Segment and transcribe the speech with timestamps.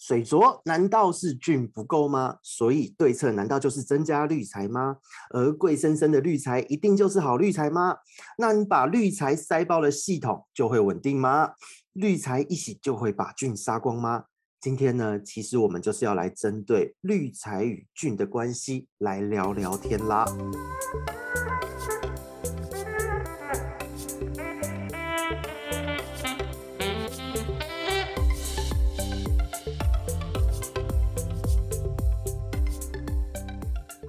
[0.00, 2.38] 水浊难道是菌不够吗？
[2.42, 4.96] 所以对策难道就是增加滤材吗？
[5.28, 7.98] 而贵生生的滤材一定就是好滤材吗？
[8.38, 11.50] 那你把滤材塞爆了，系统就会稳定吗？
[11.92, 14.24] 滤材一洗就会把菌杀光吗？
[14.58, 20.24] 今天呢，其实我们就是要来针对滤材与菌的关系来聊聊天啦。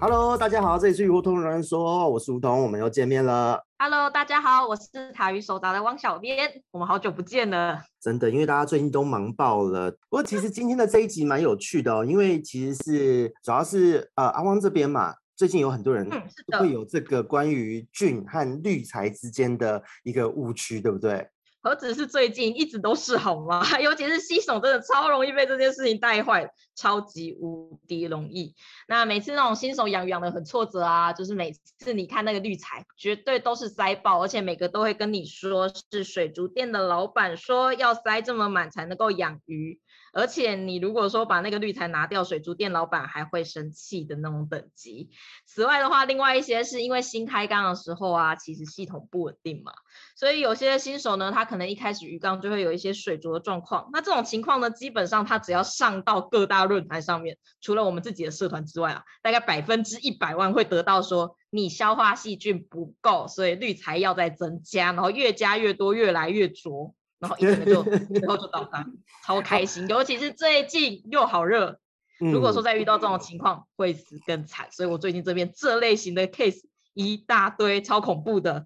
[0.04, 3.64] Hello，大家好，这里是鱼活通人，说，我是梧桐，我们又见面了。
[3.78, 7.80] Hello，大家好，我是塔鱼手札的汪小编，我们好久不见了。
[8.02, 9.92] 真的，因为大家最近都忙爆了。
[9.92, 16.10] 不过其实今天的这一集蛮有趣的哦，因为其实是主要是呃阿汪这边嘛，最近有很多人
[16.58, 21.30] 会有这个关于菌和滤材之间的一个误区，对不对？
[21.62, 23.64] 何止是最近，一直都是好吗？
[23.80, 28.56] 尤其是新手，真的超容易被这件事情带坏，超级无敌容易。
[28.88, 39.80] 那每次那种新手养鱼养的很挫折啊，就是每次你看那个滤材，绝对都是塞爆，而且每个都会跟你说是水族店的老板说要塞这么满才能够养鱼。
[40.14, 45.10] 而且你如果说把那个滤材拿掉，水族店老板还会生气的那种等级。
[45.46, 49.72] 此外的话，另外一些是因为新开缸的时候啊，其实系统不稳定嘛，
[50.16, 53.90] 所以有些新手呢，他可能一开始鱼缸就会有一些水浊的状况。
[53.94, 66.94] 那这种情况呢，基本上他只要上到各大论坛上面，除了我们自己的社团之外啊，大概百分之一百万会得到说你消化细菌不够，所以滤材要再增加，然后越加越多，越来越浊。
[67.22, 68.84] 然后一整个就最后就倒单，
[69.24, 69.88] 超 开心。
[69.88, 71.80] 尤其是最近又好热，
[72.20, 74.68] 如果说再遇到这种情况，会死更惨。
[74.72, 76.62] 所以我最近这边这类型的 case
[76.96, 78.66] 一大堆，超恐怖的。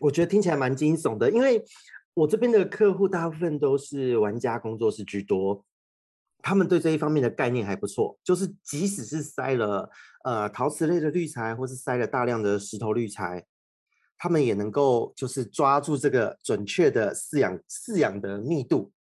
[0.00, 1.64] 我觉得听起来蛮惊悚的，因为
[2.12, 5.64] 我这边的客户大部分都是玩家工作室居多，
[6.42, 8.18] 他们对这一方面的概念还不错。
[8.22, 9.88] 就是即使是塞了
[10.24, 13.46] 呃陶瓷类的滤材，或是塞了大量的石头滤材。
[14.22, 18.92] 他们也能够就是抓住这个准确的饲养饲养的密度，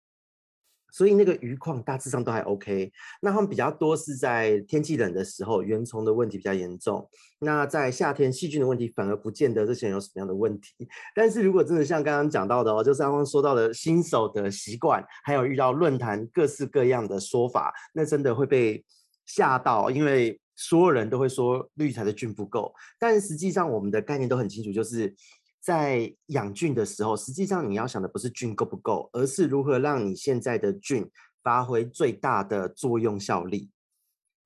[0.93, 2.93] 所以那个鱼况大致上都还 OK。
[3.21, 7.05] 那他们比较多是在天气冷的时候，原虫的问题比较严重。
[7.41, 10.89] 那在夏天细菌的问题反而不见得这些人有什么样的问题。
[11.17, 18.85] 但是如果真的像刚刚讲到的哦，就是刚刚说到的新手的习惯，还有遇到论坛各式各样的说法，那真的会被
[19.27, 20.41] 吓到，因为。
[20.61, 25.15] 所有人都会说滤材的菌不够，但实际上我们的概念都很清楚，就是
[25.61, 31.09] 在养菌的时候，实际上你要想的不是菌够不够，而是如何让你现在的菌
[31.45, 33.71] 发挥最大的作用效力。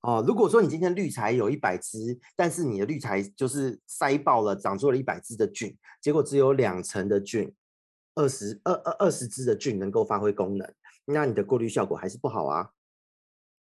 [0.03, 7.51] 哦，如果说你今天滤材有一百只，但是你的滤材就是塞爆了，长出了一百只的菌，结果只有两成的菌，
[8.17, 10.71] 二十二二二十只的菌能够发挥功能，
[11.07, 12.69] 那你的过滤效果还是不好啊。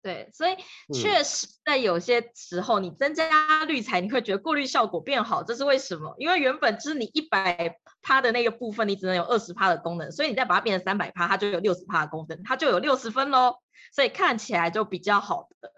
[0.03, 0.58] 对，所以
[0.94, 6.14] 确实在有些时候，你增加滤材，你会觉得过滤效果变好，这是为什么？
[6.18, 13.56] 因为原本就是你一百趴的那个部分，你只能有二十趴的功能，所以你再把它变成三百趴，它就有六十趴的功能，它就有六十分喽，
[13.94, 15.72] 所以看起来就比较好的。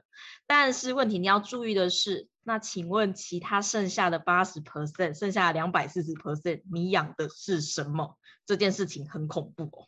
[0.47, 8.17] 但是问题你要注意的是，那请问其他剩下的八十 percent，剩下的两百四十 percent，你养的是什么？
[8.47, 9.87] 这件事情很恐怖哦。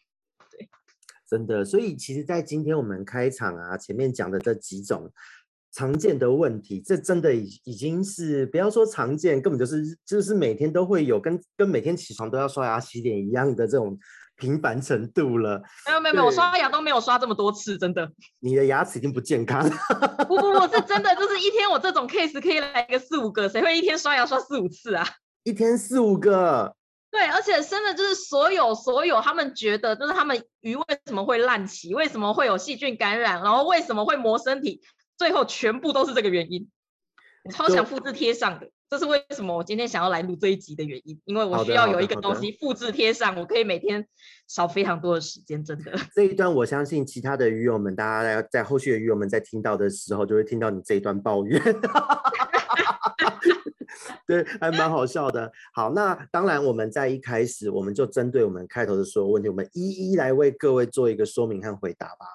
[1.29, 5.11] 真的，所以其实，在今天我们开场啊，前面讲的这几种
[5.73, 13.99] 常见的问题，这真的已已经是不要说常见，根本就是就是每天都会有，跟跟每天起床都要刷牙洗脸一样的这种
[14.37, 15.61] 频繁程度了。
[15.85, 18.09] 没有没有没有，我刷牙都没有刷这么多次，真的。
[18.39, 19.75] 你的牙齿已经不健康了。
[20.29, 25.05] 不不不，是真的，就是一天我这种 case 可以来个四五个，谁会一天刷牙刷四五次啊？
[25.43, 26.76] 一天四五个。
[27.09, 34.81] 对，而且真的就是所有所有，他们觉得就是他们鱼为什么会烂鳍，为什么会有细菌感染，然后为什么会磨身体，
[35.17, 36.69] 最后全部都是这个原因。
[37.43, 44.05] 我超想复制贴上的，这是为什么我今天想要来录这一集的原因，因为我需要有一个东西复制贴上，我可以每天
[44.49, 45.93] 少非常多的时间，真的。
[46.13, 51.61] 这一段我相信其他的鱼友们，大家在在后续的鱼友们在听到的时候，就会听到你这一段抱怨。
[54.27, 55.51] 对，还蛮好笑的。
[55.73, 62.25] 好，那当然，我们在一开始，我们就针对我们开头的所有问题，我们一一来为各位做一个说明和回答吧。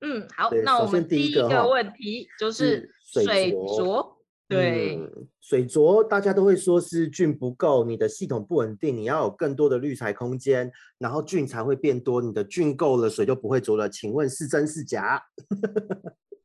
[0.00, 4.16] 嗯，好，那我们第一个问题就是水浊。
[4.46, 13.90] 对，嗯，水浊，大家都会说是菌不够，你的系统不稳定，你要有更多的滤材空间，然后菌才会变多，你的菌够了，水就不会浊了。
[13.90, 15.22] 请问是真是假？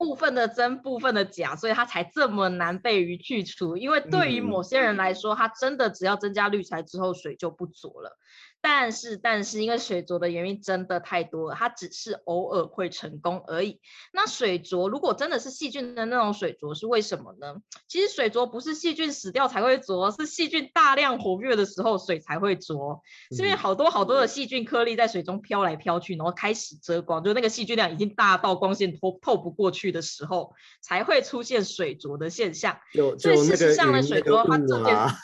[0.04, 3.78] 部分的真，部分的假，所以它才这么难被鱼去除。
[3.78, 8.20] 因为对于某些人来说，它真的只要增加滤材之后，水就不浊了。
[8.66, 13.82] 但是，但是因为水浊的原因真的太多了，它只是偶尔会成功而已。
[14.14, 17.58] 那水浊如果真的是细菌的那种水浊是为什么呢？
[17.90, 23.02] 其实水浊不是细菌死掉才会浊，是细菌大量活跃的时候水才会浊。
[23.32, 32.80] 是因为好多好多的细菌颗粒在水中飘来飘去，然后开始遮光，就那个细菌量已经大到光线透透不过去的时候，才会出现水浊的现象。
[33.20, 35.16] 所以事实上呢水浊它这件事，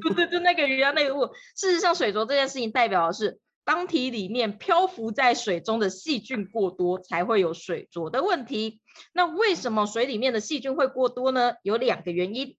[0.00, 1.26] 对对对，那个鱼啊那个物，
[1.56, 2.83] 事实上水浊这件事情带。
[2.84, 8.82] 代表的是当体里面漂浮在水中的细菌过多，才会有水浊的问题。
[9.14, 11.54] 那为什么水里面的细菌会过多呢？
[11.62, 12.58] 有两个原因。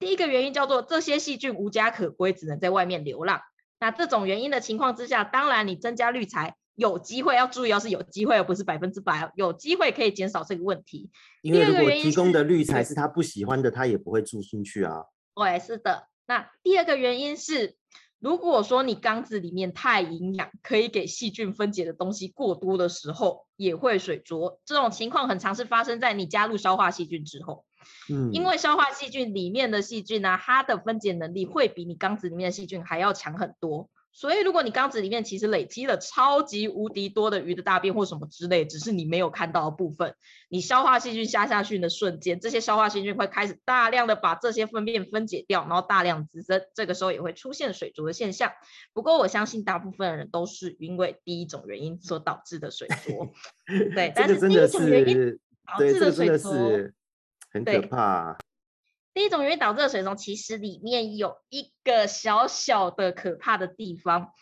[0.00, 3.40] 第一个原因叫做这些细菌无家可归，只能在外面流浪。
[3.78, 11.12] 那这种原因的情况之下，当然你增加滤材有机会，要注意，要是有机会，而不是百分之百，有机会可以减少这个问题。
[11.42, 15.04] 因为如果提供的滤材是他不喜欢的，他也不会住进去啊。
[15.36, 16.08] 对，是的。
[16.26, 17.76] 那第二个原因是。
[18.20, 24.60] 如果说你缸子里面太营养，可以给细菌分解的东西过多的时候，也会水浊。
[24.66, 27.64] 这种情况很常是发生在你加入消化细菌之后。
[28.10, 33.88] 嗯，因为消化细菌里面的细菌呢、啊，它的分解能力会比你缸子里面的细菌还要强很多。
[34.12, 40.14] 所以，如果你缸子里面其实累积了超级无敌多的鱼的大便或什么之类，只是你没有看到的部分，
[40.48, 48.50] 你消化细菌下下去的瞬间，这些消化细菌会开始大量的把这些粪便分解掉，然后大量滋生，这个时候也会出现水浊的现象。
[48.92, 53.32] 不过，我相信大部分人都是因为第一种原因所导致的水浊。
[53.94, 56.90] 对，但是第一种原因导致的水浊
[57.52, 58.36] 很可怕。
[59.20, 64.32] 第一种原因导致的水肿，其实里面有一个小小的可怕的地方。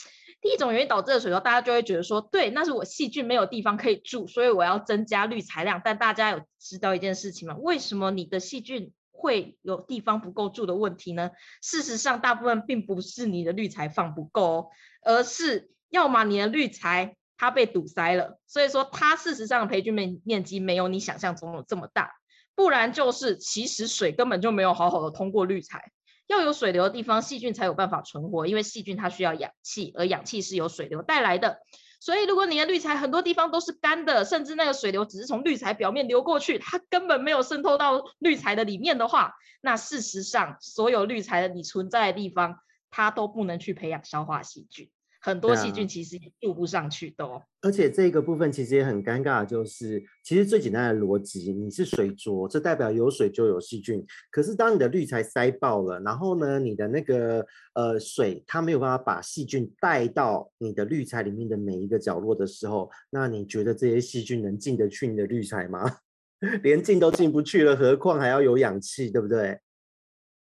[0.41, 5.83] 第一种原因导致的水肿，大家就会觉得说，对，那是我细菌没有地方可以住，所以我要增加滤材量。
[5.85, 7.57] 但大家有知道一件事情吗？
[7.59, 11.33] 为什么你的细菌会有地方不够住的问题呢？
[11.61, 14.67] 事实上，大部分并不是你的滤材放不够哦，
[15.03, 22.13] 而是要么你的滤材它被堵塞了，所以说它事实上的培菌面面积没有你想象中的这么大。
[22.59, 25.93] 不然就是，其实水根本就没有好好的通过滤材。
[26.27, 31.61] 要有水流的地方，细菌才有办法存活，因为细菌它需要氧气，而氧气是由水流带来的。
[32.01, 42.57] 所以，如果你的滤材很多地方都是干的，甚至那个水流只是从滤材表面流过去，它根本没有渗透到滤材的里面的话，那事实上，所有滤材的你存在的地方，
[42.91, 44.91] 它都不能去培养消化细菌。
[45.21, 54.05] 很多细菌其实也渡不上去的哦，而且这个部分其实也很尴尬，就是其实最简单的逻辑，你是水浊，这代表有水就有细菌。
[54.31, 57.45] 可是当你的滤材塞爆了，然后呢，你的那个
[57.75, 65.99] 呃水它没有办法把细菌带到你的滤材里面的每一个角落的时候，那你觉得这些细菌能进得去你的滤材吗？
[66.63, 69.59] 连进都进不去了，何况还要有氧气，对不对？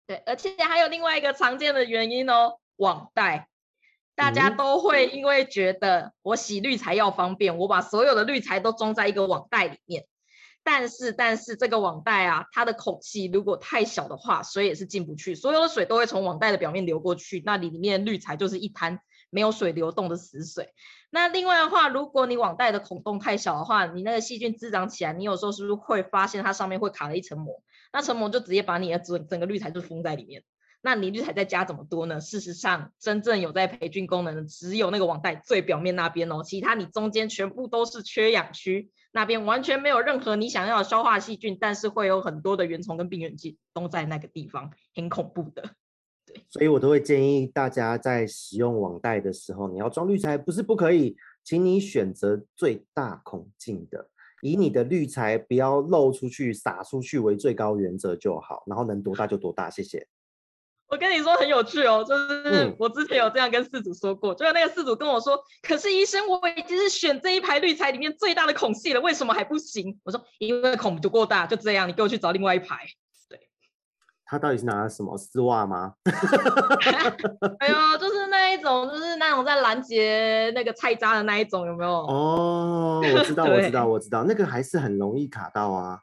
[0.06, 3.50] 对，而且还有另外一个常见的原因哦，网袋。
[4.18, 10.08] 大家都会因为觉得我洗滤材要方便，我把所有的滤材都装在一个网袋里面。
[10.64, 19.00] 但是，但是这个网袋啊，它的孔隙如果太小的话，水也是进不去，所有的水都会从网袋的表面流过去，那里里面的滤材就是一滩
[19.30, 20.74] 没有水流动的死水。
[21.12, 27.62] 那另外的话，如果你网袋的孔洞太小的话，你那个细菌滋长起来，你有时候是不是会发现它上面会卡了一层膜？
[27.94, 30.44] 那层膜就直接把你的整整个滤材就封在里面。
[30.82, 32.20] 那你滤材再加怎么多呢？
[32.22, 45.72] 事实上，真正有在培菌功能的只有那个网袋最表面那边哦，其他你中间全部都是缺氧区，那边完全没有任何你想要的消化细菌，但是会有很多的原虫跟病原菌都在那个地方，很恐怖的。
[46.26, 54.10] 对，所以我都会建议大家在使用网袋的时候，你要装滤材不是不可以，请你选择最大孔径的，
[54.42, 60.08] 以你的滤材不要漏出去、洒出去为最高原则就好，然后能多大就多大，谢谢。
[60.90, 70.00] 我跟你说很有趣哦，就是我之前有这样跟饲主说过，嗯、就那个饲主跟我说，可是医生，我已经是选这一排滤材里面最大的孔隙了，为什么还不行？
[70.06, 72.86] 我说因为孔不够大，就这样，你给我去找另外一排。
[73.30, 73.38] 对，
[74.26, 75.94] 他到底是拿了什么丝袜吗？
[77.60, 81.92] 哎呦，就是那一种，就是那种在拦截那个菜渣的那一种，有没有？
[81.92, 86.00] 哦，我知道，我知道， 我知道，那个还是很容易卡到啊。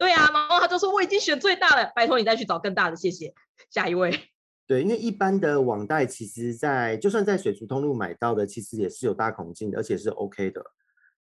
[0.00, 3.34] 对啊，然后他就说我已经选最大了，拜托你再去找更大的，谢谢。
[3.68, 4.10] 下一位。
[4.66, 10.64] 对，因为一般的网袋其实在，在就算在水族通路买到的，其实也是有大孔径的，而且是 OK 的。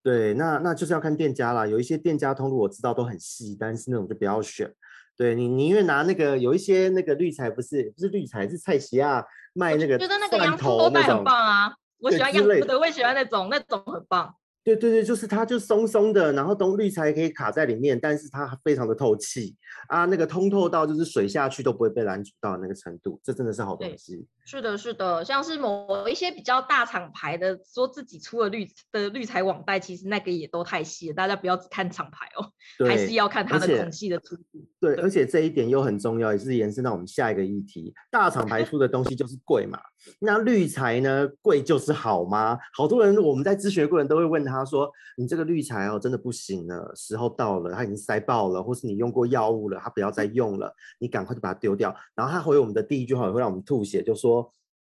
[0.04, 4.72] 对，那那就是要看店家啦，有一些店家通路我知道都很细，但是那种就不要选。
[5.18, 14.36] 对，你宁愿拿那个有一些那个滤材，不是不是滤材，是菜奇亚卖那个觉得那个羊头袋很棒啊，我喜欢羊头的，我也喜欢那种，那种很棒。
[14.64, 19.56] 对对对，就是它就松松的，然后东滤材可以卡在里面，但是它非常的透气
[19.88, 24.26] 啊，那个通透到就是水下去都不会被拦阻到那个程度，这真的是好东西。
[24.50, 32.52] 是的，是的，像是某一些比较大厂牌的，说自己出了绿的绿材网袋，其实那个也都太细了，大家不要只看厂牌哦，
[32.88, 34.68] 还是要看它的孔隙的粗度。
[34.80, 39.80] 对，而且这一点又很重要，也是延伸到我们下一个议题，大厂牌出的东西就是贵嘛，
[40.20, 42.58] 那绿材呢，贵就是好吗？
[42.74, 51.96] 好多人我们在咨询的过程都会问他说，你这个绿材哦，真的不行了，时候到了，它已经塞爆了，或是你用过药物了，它不要再用了，你赶快就把它丢掉。
[52.16, 54.39] 然后他回我们的第一句话也会让我们吐血，就说。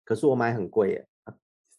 [0.08, 1.08] 可是我买很贵耶，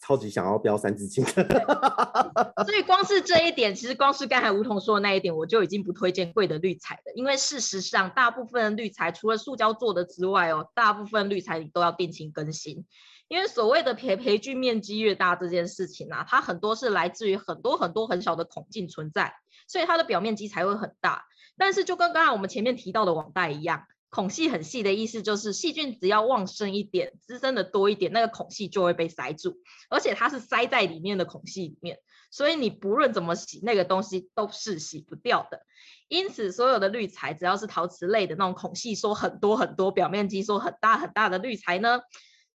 [0.03, 1.25] 超级想要标三字经。
[1.25, 7.13] 所以光是这一点，其实光是刚才梧桐说的那一点，我就已经不推荐贵的滤材了。
[7.15, 12.85] 因为事实上，大部分的滤材除了塑胶做的之外哦，大部分滤材你都要定期更新。
[13.29, 19.33] 因为所谓的培培菌面积越大这件事情啊，它很多是来自于很多很多很小的孔径存在，
[19.67, 21.25] 所以它的表面积才会很大。
[21.57, 23.85] 但是就跟刚才我们前面提到的网袋一样。
[24.11, 29.59] 孔隙很细的意思就是细菌只要旺盛一点，滋生的多一点，那个孔隙就会被塞住，
[29.91, 31.99] 而且它是塞在里面的孔隙里面，
[32.31, 35.61] 所以你不论怎么洗，那个东西都是洗不掉的。
[36.09, 42.01] 因此，所有的滤材只要是陶瓷类的那种孔隙说很多很多，表面积说很大很大的滤材呢，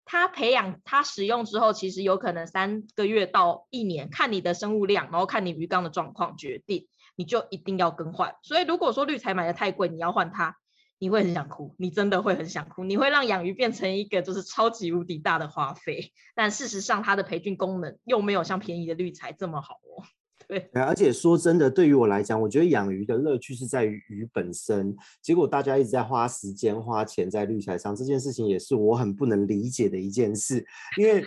[0.05, 8.33] 它培养它使用之后，其实有可能三个月到一年，看你的生物量，然后看你鱼缸的状况决定，你就一定要更换。
[8.41, 10.57] 所以，如果说滤材买的太贵，你要换它。
[11.03, 19.99] 你会很想哭，你真的会很想哭，你会让养鱼变成一个就是超级无敌大的花费，但事实上它的培菌功能又没有像便宜的滤材这么好哦。
[20.47, 30.65] 对，而且说真的，对于我来讲，我觉得养鱼的乐趣是在于鱼本身，结果大家一直在花时间花钱在滤材上，这件事情也是我很不能理解的一件事，
[30.97, 31.21] 因为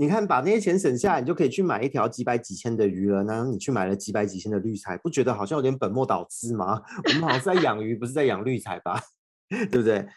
[0.00, 6.80] 你看把那些钱省下来，你就可以去买一条几百几千的鱼了，然后你去买了几百几千的滤材，不觉得好像有点本末倒置吗？
[7.04, 8.98] 我们好像是在养鱼，不是在养滤材吧？
[9.50, 10.08] 对不对？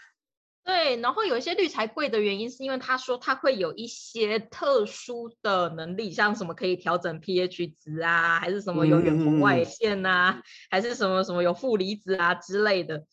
[0.63, 13.03] 对，然后有一些滤材贵的原因，是因为他说它会有一些特殊的能力，像什么可以调整 pH 值啊，还是什么有远红外线啊，嗯、还是什么什么有负离子啊之类的。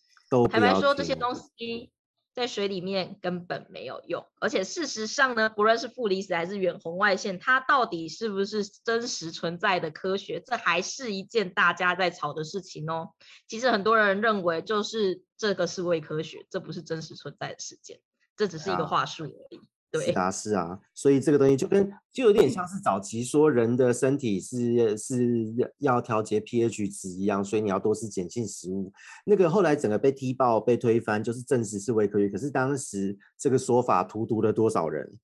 [0.49, 1.91] 坦白说，这些东西。
[2.41, 13.11] 在水里面根本没有用，而且事实上呢，不论是负离子还是远红外线，它到底是不是真实存在的科学，这还是一件大家在吵的事情哦。
[13.47, 18.01] 其实很多人认为，就是这个是伪科学，这不是真实存在的事件，
[18.39, 19.61] 这只是一个话术而已。
[19.93, 28.93] 对，是啊，是啊，所以这个东西就跟就有点像是早期说人的身体是是要调节 pH 值一样，所以你要多吃碱性食物。
[29.25, 32.29] 那个后来整个被踢爆、被推翻，就是证实是伪科学。
[32.29, 35.19] 可是当时这个说法荼毒了多少人？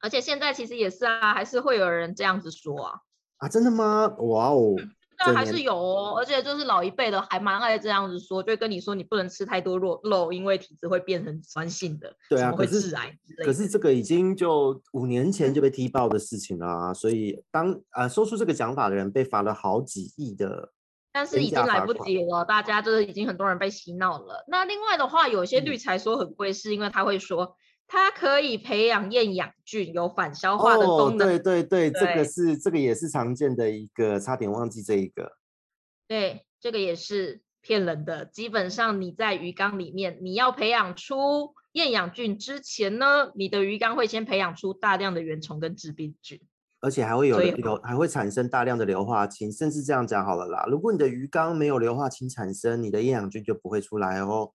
[0.00, 3.00] 而且现在其实也是啊，还是会有人这样子说啊。
[3.38, 4.08] 啊，真的吗？
[4.20, 4.74] 哇哦！
[5.18, 13.16] 那还是有哦，而且就是老一辈的还蛮爱这样子说，就跟你说你不能吃太多肉肉，因为体质会变成酸性的，对啊，会致癌。
[13.44, 20.70] 可是这个已经就五年前就被踢爆的事情了啊，所以当啊、呃、说出这个讲法的人被罚了好几亿的，
[21.12, 24.44] 但是已经来不及了，大家就是已经很多人被洗脑了。
[24.48, 27.56] 那另外的话，有些滤材说很贵，是因为他会说。
[27.88, 31.28] 它可以培养厌氧菌，有反消化的功能。
[31.28, 35.36] 哦、对对对，对，这个是这个也是常见的一个，差点忘记这一个。
[36.08, 38.24] 对，这个也是骗人的。
[38.24, 46.40] 基本上你在鱼缸里面，你要培养出厌氧菌之前呢，你的鱼缸会先培养出大量的原虫跟致病菌，
[46.80, 49.52] 而且还会有硫，还会产生大量的硫化氢。
[49.52, 54.52] 甚至这样讲好了啦，如果你的鱼缸没有硫化氢产生，你的厌氧菌就不会出来哦。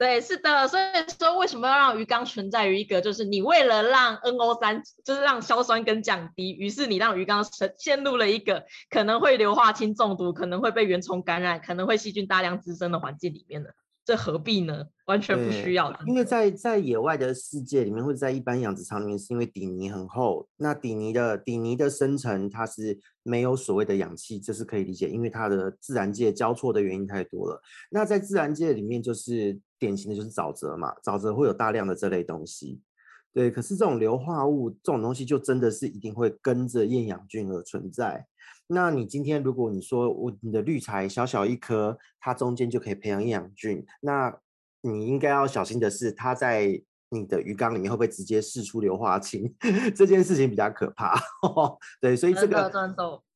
[0.00, 0.84] 对，是的，所以
[1.18, 13.68] 说为什么要让鱼缸存在于一个，就是你为了让 NO 三，就是让硝酸根降低，于是你让鱼缸沉陷入了一个可能会硫化氢中毒，可能会被原虫感染，可能会细菌大量滋生的环境里面呢？
[14.10, 14.84] 这何必呢？
[15.06, 16.00] 完全不需要的。
[16.04, 27.62] 因为在在野外的世界里面，或者在一般养殖场里面，是因为底泥很厚，那底泥的底泥的生成它是没有所谓的氧气，这是可以理解，因为它的自然界交错的原因太多了。
[27.88, 29.60] 那在自然界里面，就是。
[29.80, 32.82] 典型的就是沼泽嘛，沼泽会有大量的这类东西，
[33.32, 33.50] 对。
[33.50, 38.26] 可是这种硫化物这种东西，就真的是一定会跟着厌氧菌而存在。
[38.72, 44.34] 那你今天如果你说我你的绿材小小一颗，它中间就可以培养厌氧菌，那
[44.82, 49.52] 你应该要小心的是，它在你的鱼缸里面会不会直接释出硫化氢？
[49.96, 51.20] 这件事情比较可怕。
[52.00, 52.70] 对，所以这个。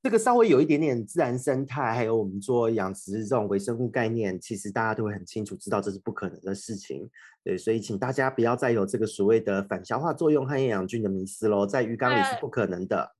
[0.05, 7.09] 这个稍微有一点点自然生态，还有我们做养殖这种微生物概念，其实大家都会很清楚知道这是不可能的事情。
[7.43, 13.15] 对，所以请大家不要再有这个所谓的反消化作用和厌氧菌的迷思喽，在鱼缸里是不可能的。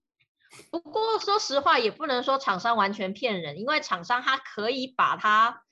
[0.71, 5.63] 不过说实话，也不能说厂商完全骗人，因为厂商他可以把它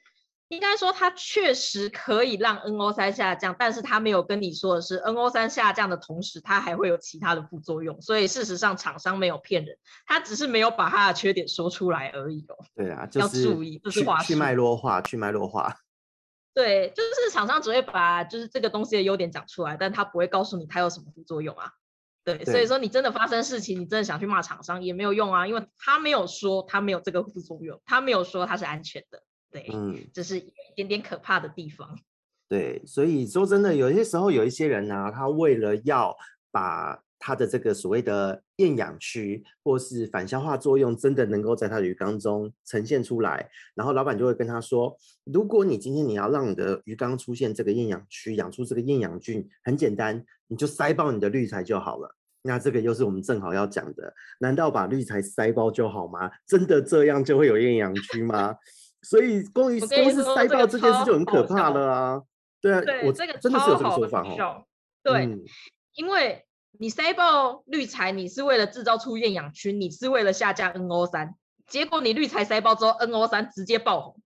[0.48, 8.02] 应该说，他确实可以让 NO 三下降，但是他没有跟你说的是 NO 三下降的同时，它还会有其他的副作用。
[8.02, 12.56] 所以事实上，厂商没有骗人，他只是没有把他的缺点说出来而已哦。
[12.74, 15.74] 对啊，就是、要注意，这是话去脉络化，去脉络化。
[16.52, 21.72] 对，就是厂商只会把就是这个东西的优点讲出来，但他不会告诉你它有什么副作用啊。
[22.24, 29.22] 对，对，所以说你真的发生事情，你真的想去骂厂商也没有用啊，因为他没有说他没有这个副作用，他没有说它是安全的。
[29.50, 31.98] 对，嗯，这是一点点可怕的地方。
[32.48, 36.16] 对，所以说真的，有些时候有一些人呢、啊，他为了要
[36.50, 52.14] 把他的这个所谓的厌氧区或是反消化作用，真的能够在他的鱼缸中呈现出来，然后老板就会跟他说：如果你今天你要让你的鱼缸出现这个厌氧区，养出这个厌氧菌，很简单，你就塞爆你的滤材就好了。
[52.42, 56.30] 那这个又是我们正好要讲的，难道把滤材塞爆就好吗？
[56.46, 58.54] 真的这样就会有厌氧区吗？
[59.00, 62.22] 所以光于光是塞爆这件事就很可怕了啊！
[62.60, 64.64] 对啊，对我这个真的是有这个说法哦。
[65.02, 65.42] 对，嗯、
[65.94, 66.44] 因为
[66.78, 71.34] 你塞爆滤材，你是为了制造出厌氧区，你是为了下降 NO 三
[71.66, 74.20] 结果你滤材塞爆之后，NO 三直接爆红，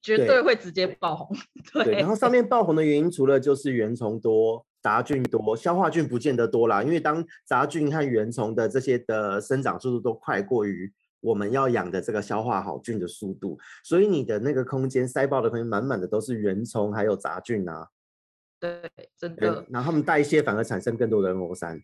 [0.00, 1.36] 绝对会直接爆红。
[1.72, 10.92] 对， 对，然后上面爆红的原因，除了就是原虫多、杂菌多，消化菌不见得多啦，因为当杂菌和原虫的这些的生长速度都快过于。
[11.22, 17.86] 我们要养的这个消化好菌的速度，所以你的那个空间塞爆的空间满满的都是原虫还有杂菌啊。
[18.62, 19.66] 对，真的。
[19.70, 21.80] 然后他们代谢反而产生更多的 NO3。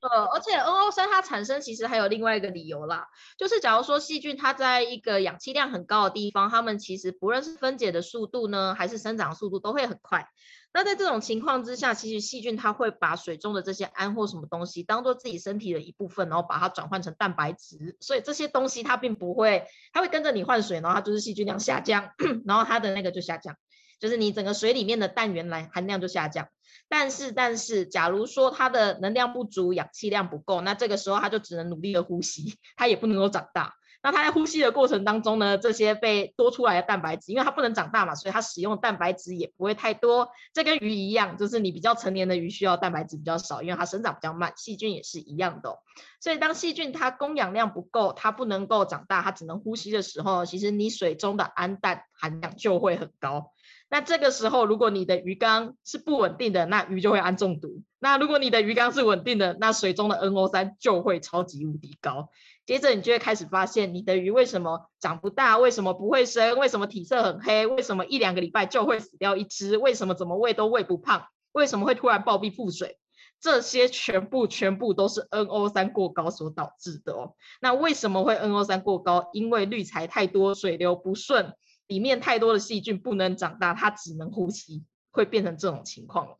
[0.00, 3.06] 呃， 而且 NO3 它产生其实还有另外一个理由啦，
[3.36, 10.26] 就是假如说细菌它在一个氧气量很高的地方，它们其实不论是分解的速度呢，还是生长速度都会很快。
[10.72, 17.96] 那在这种情况之下，其实细菌它会把水中的这些氨或什么东西当做自己身体的一部分，然后把它转换成蛋白质。
[18.00, 22.10] 所以这些东西它并不会，它会跟着你换水，然后它就是细菌量下降，
[22.46, 23.54] 然后它的那个就下降。
[23.98, 26.48] 就是你整个水里面的氮原来含量就下降，
[26.88, 33.74] 但是但是，假如说它的能量不足，氧气量不够，那这个时候它就只能努力的呼吸，它也不能够长大。
[34.00, 40.30] 那它在呼吸的过程当中呢，这些被多出来的蛋白质，因为它不能长大嘛，所以它使用蛋白质也不会太多。
[40.54, 44.52] 这跟鱼一样，就是你比较成年的鱼需要蛋白质比较少，因为它生长比较慢。
[44.56, 45.80] 细菌也是一样的。
[46.20, 53.52] 所以当细菌它供氧量不够，它不能够长大，它只能呼吸的时候，其实你水中的氨氮含量就会很高。
[53.90, 57.82] 那这个时候，如果你的鱼缸是不稳定的，那鱼就会氨中毒。
[57.98, 62.28] 那如果你的鱼缸是稳定的，那水中的 NO3 就会超级无敌高。
[62.66, 65.56] 接着你就会开始发现，你的鱼为什么长不大？
[65.56, 66.58] 为什么不会生？
[66.58, 67.66] 为什么体色很黑？
[67.66, 69.78] 为什么一两个礼拜就会死掉一只？
[69.78, 71.24] 为什么怎么喂都喂不胖？
[71.52, 72.98] 为什么会突然暴毙腹水？
[73.40, 77.34] 这些全部全部都是 NO3 过高所导致的哦。
[77.62, 79.30] 那为什么会 NO3 过高？
[79.32, 81.54] 因为滤材太多，水流不顺。
[81.88, 86.38] 里面太多的细菌不能长大，它只能呼吸，会变成这种情况。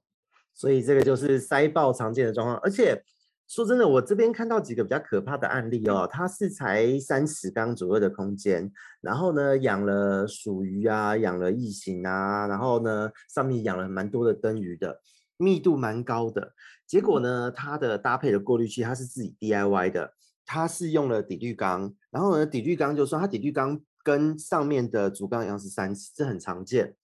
[0.55, 2.59] 所以这个就是塞爆常见的状况。
[2.59, 3.03] 而且
[3.49, 15.01] 说真的，我这边看到几个比较可怕的案例哦，它是才三十缸左右的空间，然后呢养了鼠鱼啊，养了异形啊，然后呢上面养了蛮多的灯鱼的，
[15.39, 16.53] 密度蛮高的。
[16.87, 20.13] 结果呢，它的搭配的过滤器它是自己 DIY 的，
[20.45, 23.81] 它是用了底滤缸，然后呢底滤缸就说它底滤缸。
[24.09, 26.97] 跟上面的竹缸一样是三尺，这很常见。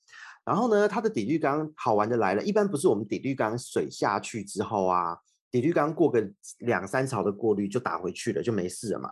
[0.43, 5.19] 然后呢，它的底滤缸好玩的来了，一般不是我们底滤缸水下去之后啊，
[5.51, 6.27] 底滤缸过个
[6.61, 9.11] 两三槽的过滤就打回去了，就没事了嘛。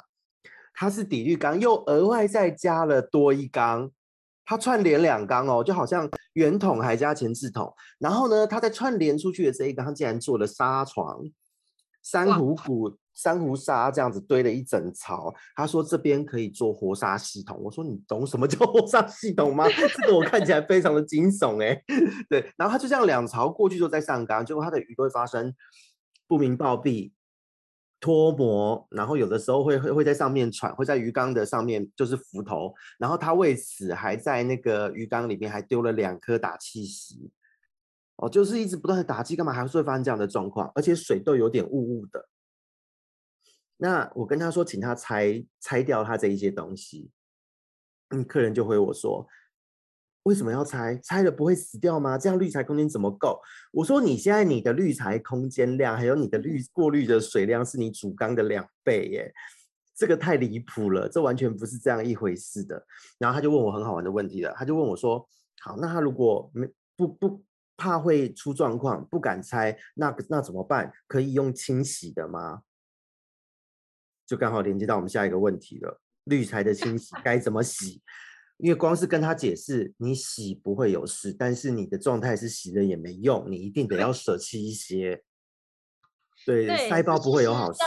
[0.72, 3.90] 它是底滤缸又额外再加了多一缸，
[4.46, 7.70] 它串联两缸哦，就好像圆筒还加前置筒。
[7.98, 11.20] 然后呢，它在串联出去的这一缸，它竟然做了纱床，
[12.02, 12.96] 珊瑚骨。
[13.14, 17.60] 珊瑚沙这样子堆了一整槽，他说这边可以做活沙系统。
[17.62, 19.66] 我说你懂什么叫活沙系统吗？
[19.68, 21.82] 这个我看起来非常的惊悚哎。
[22.28, 25.54] 对，然后他就这样两槽过去之后再上缸，结果他的鱼都会发生
[26.26, 27.12] 不明暴毙、
[28.00, 37.14] 脱模，然后有的时候会会会在上面喘，会在鱼缸的上面就是浮头，然后他为此还在那个鱼缸里面还丢了两颗打气石，
[38.16, 40.72] 哦，就是一直不断的打气，干嘛还是会发生这样的状况？
[40.74, 42.26] 而且水都有点雾雾的。
[43.82, 47.10] 那我跟他说，请他拆拆掉他这一些东西，
[48.10, 49.26] 嗯，客人就回我说，
[50.22, 50.96] 为什么要拆？
[51.02, 52.16] 拆了不会死掉吗？
[52.16, 53.40] 这样滤材空间怎么够？
[53.72, 59.34] 我说你现在你的滤材空间量，还有你的滤过滤的水量是你主缸的两倍耶，
[59.96, 62.86] 这个太离谱了，这完全不是这样一回事的。
[63.18, 65.28] 然后他就问我很好玩的问题了，他就问我说，
[65.60, 67.44] 好，那他如果没不不
[67.76, 70.92] 怕会出状况，不敢拆，那那怎么办？
[71.08, 72.62] 可以用清洗的吗？
[74.32, 78.00] 就刚好连接到我们下一个问题了，滤材的清洗该怎么洗？
[78.56, 85.22] 因为光是跟他解释，你洗不会有事，但是你的状态是洗了也没用，你一定得要舍弃一些。
[86.46, 87.78] 对，对塞爆不会有好事。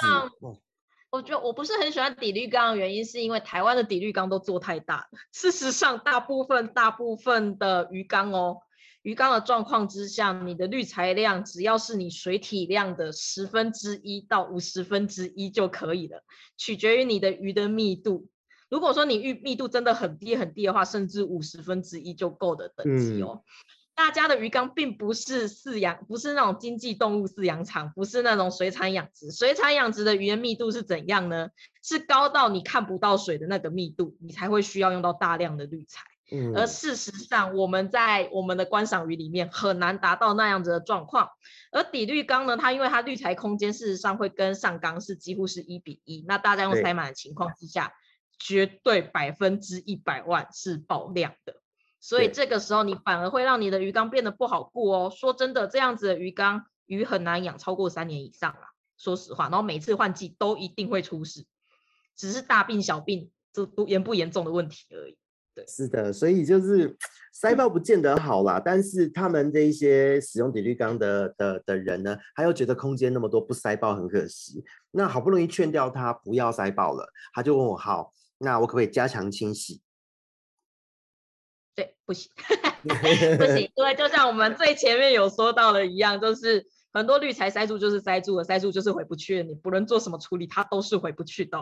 [1.10, 5.08] 我觉得我不是很喜欢底滤缸的原因，是因为台湾的底滤缸都做太大了。
[5.32, 8.60] 事实上，大部分大部分的鱼缸哦，
[9.06, 16.24] 鱼缸的状况之下，你的滤材量只要是你水体量的十分之一到五十分之一就可以了，
[16.58, 18.28] 取决于你的鱼的密度。
[18.68, 23.44] 如果说你密密度真的很低很低的话，甚至五十分之一就够的等级哦。
[23.44, 29.32] 嗯大家的鱼缸并不是饲养，不是那种经济动物饲养场，不是那种水产养殖。
[29.32, 31.48] 水产养殖的鱼的密度是怎样呢？
[31.82, 36.02] 是高到你看不到水的那个密度，你才会需要用到大量的滤材。
[36.32, 36.56] 嗯。
[36.56, 41.30] 而事实上，我们在我们的观赏鱼里面很难达到那样子的状况。
[41.72, 47.94] 而底滤缸呢，它因为它滤材空间事实上会跟上缸是几乎是一比一，那大家用塞满的情况之下，
[48.40, 51.56] 绝对百分之一百万是爆量的。
[52.00, 55.12] 所以这个时候你反而会让你的鱼缸变得不好顾哦。
[55.16, 58.74] 说真的，这样子的鱼缸鱼很难养超过三年以上啦。
[58.98, 61.46] 说实话，然后每次换季都一定会出事，
[62.16, 65.18] 只是大病小病这都严不严重的问题而已。
[65.56, 66.96] 对，是的，所以就是
[67.32, 68.62] 塞爆不见得好啦。
[68.64, 74.64] 但是他们这一些使用底滤缸的的的人呢，他又觉得空间那么多不塞爆很可惜。
[74.92, 79.82] 那好不容易劝掉他不要塞爆了，他就问我好，那我可不可以加强清洗？
[81.74, 82.30] 对，不行，
[82.84, 91.58] 不行，因为就像我们最前面有说到的一样，就是很多滤材塞住就是塞住了，塞住就是回不去了，你不论做什么处理，它都是回不去的。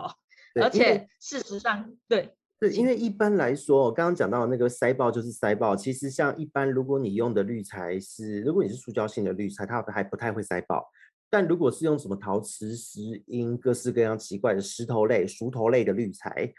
[0.62, 10.88] 而且事实上，对对，因为一般来说，我刚刚讲到那个塞爆就是塞爆，其实像一般如果你用的滤材是，如果你是塑胶性的滤材，它还不太会塞爆，
[11.28, 16.52] 但如果是用什么陶瓷、石英、各式各样奇怪的石头类、熟头类的滤材。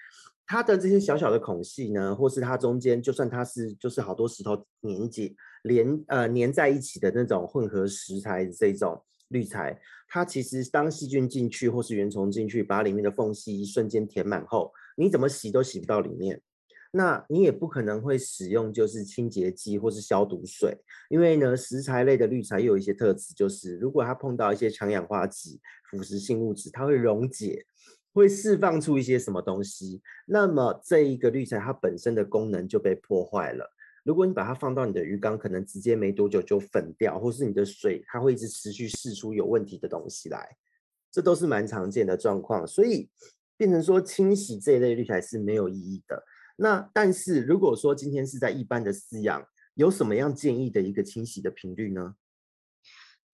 [0.47, 9.75] 它的这些小小的孔隙呢，或是它中间，就算它是就是好多石头粘结连呃粘在一起的那种混合石材这种滤材，
[10.07, 16.41] 它其实当细菌进去或是原虫进去，把里面的缝隙一瞬间填满后，你怎么洗都洗不到里面。
[16.91, 20.77] 那你也不可能会使用就是清洁剂或是消毒水，
[21.09, 27.65] 因为呢石材类的滤材又有一些特质，就是如果它碰到一些强氧化剂、腐蚀性物质，它会溶解。
[28.13, 33.69] 会释放出一些什么东西，那么这一个滤材它本身的功能就被破坏了。
[34.05, 40.55] 如果你把它放到你的鱼缸，可能直接没多久就粉掉，或是你的水它会一直持续释出有问题的东西来，
[41.11, 42.65] 这都是蛮常见的状况。
[42.65, 43.09] 所以
[43.57, 46.23] 变成说清洗这一类滤材是没有意义的。
[46.57, 52.15] 那但是如果说今天是在一般的饲养，有什么样建议的一个清洗的频率呢？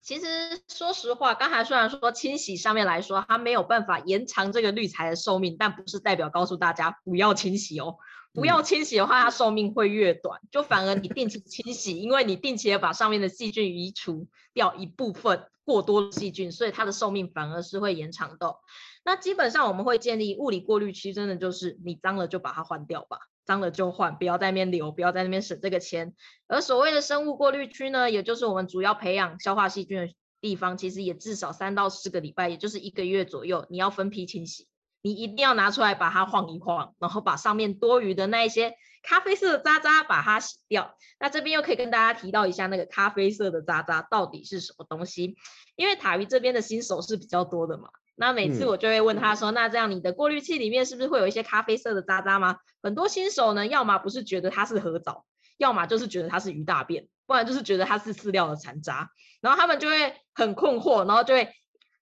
[0.01, 0.25] 其实，
[0.67, 7.97] 说实话，刚才虽然说清洗上面来说，它没有办法延长这个滤材的寿命，但不是代表告诉大家不要清洗哦。
[8.33, 10.41] 不要清洗的话，它寿命会越短。
[10.49, 18.55] 就反而你定期清洗，因为你定期的把上面的细菌移除掉一部分过多的细菌，所以它的寿命反而是会延长的。
[19.03, 23.17] 那基本上我们会建立物理过滤区，真的就是你脏了就把它换掉吧。
[23.43, 26.13] 脏了就换，不要在那边留，不要在那边省这个钱。
[26.47, 34.67] 而所谓的生物过滤区呢，也就是我们主要培养消化细菌的地方，其实也至少三到四个礼拜，也就是一个月左右，你要分批清洗。
[35.01, 40.95] 你一定要拿出来把它晃一晃，然后把上面多余的那一些咖啡色的渣渣把它洗掉。
[41.19, 45.35] 那这边又可以跟大家提到一下，那个咖啡色的渣渣到底是什么东西？
[45.75, 47.89] 因为塔鱼这边的新手是比较多的嘛。
[48.21, 55.25] 那每次我就会问他说：“嗯、那这样你的过滤器里面是不是会有一些咖啡色的渣渣吗？”很多新手呢，要么不是觉得它是褐藻，
[55.57, 59.09] 要么就是觉得它是鱼大便，不然就是觉得它是饲料的残渣。
[59.41, 61.49] 然后他们就会很困惑，然后就会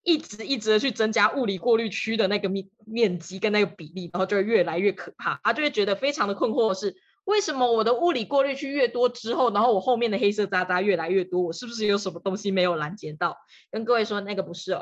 [0.03, 5.39] 一直一直的去增加物理过滤区的那个面面积跟那个比例，然后就会越来越可怕。
[5.41, 6.97] 他就会觉得非常的困惑是。
[7.25, 11.43] 为什么我的物理过滤区越多之后，然后我后面的黑色渣渣越来越多？
[11.43, 13.37] 我是不是有什么东西没有拦截到？
[13.69, 14.81] 跟各位说，那个不是哦，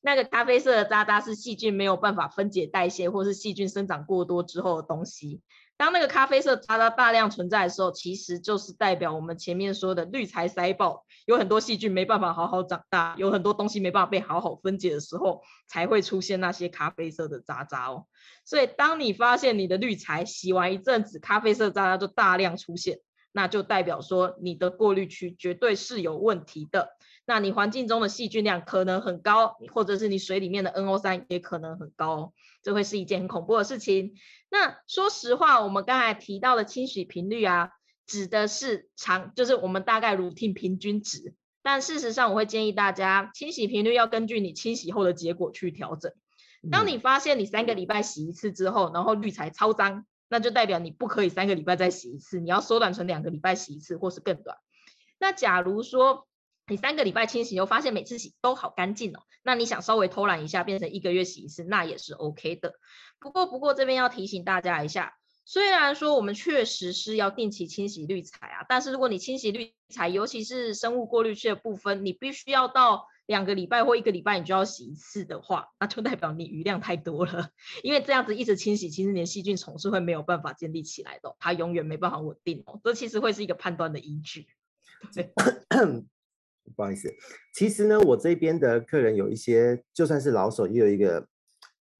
[0.00, 5.40] 那个咖啡色的渣渣是细菌没有办法分解代谢，或是细菌生长过多之后的东西。
[5.76, 18.04] 当那个咖啡色渣渣大量存在的时候，其实就是代表我们前面说的滤材塞爆，有很多细菌没办法好好长大，有很多东西没办法被好好分解的时候，才会出现那些咖啡色的渣渣哦。
[18.44, 22.98] 所以，当你发现你的滤材洗完一阵子，咖啡色渣渣就大量出现，
[23.32, 26.90] 那就代表说你的过滤区绝对是有问题的。
[27.26, 32.32] 那你环境中的细菌量可能很高，或者是你水里面的 NO3 也可能很高哦。
[32.62, 34.14] 这会是一件很恐怖的事情。
[34.50, 37.70] 那说实话，我们刚才提到的清洗频率啊，
[38.06, 41.34] 指的是长，就是我们大概 routine 平均值。
[41.62, 46.12] 但事实上，我会建议大家清洗频率要根据你清洗后的结果去调整。
[46.70, 54.58] 当你发现你三个礼拜洗一次之后，然后滤材超脏，那就代表你不可以三个礼拜再洗一次，你要缩短成两个礼拜洗一次，或是更短。
[55.18, 56.26] 那假如说
[56.70, 62.74] 你三个礼拜清洗又发现每次洗都好干净哦，那你想稍微偷懒一下，变成一个月洗一次，那也是 OK 的。
[63.18, 77.50] 不过不过这边要提醒大家一下，虽然说我们确实是要定期清洗滤材啊，但是如果你清洗滤材，尤其是生物过滤器的部分，你必须要到两个礼拜或一个礼拜你就要洗一次的话，那就代表你余量太多了。
[77.82, 82.80] 因为这样子一直清洗，其实你的细菌丛是会没有办法建立起来的，它永远没办法稳定哦。
[82.84, 84.46] 这其实会是一个判断的依据。
[86.76, 87.12] 不好意思，
[87.54, 91.26] 其实呢，我这边的客人有一些，就算是老手，也有一个。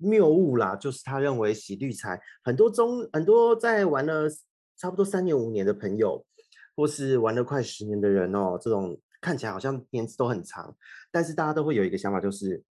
[0.03, 4.31] 谬误啦，就是他认为洗滤材很多中很多在玩了
[4.75, 6.25] 差不多三年五年的朋友，
[6.75, 10.75] 或是玩了快十年的人哦，这种看起来好像年纪都很长，
[11.13, 12.65] 但是大家都会有一个想法，就是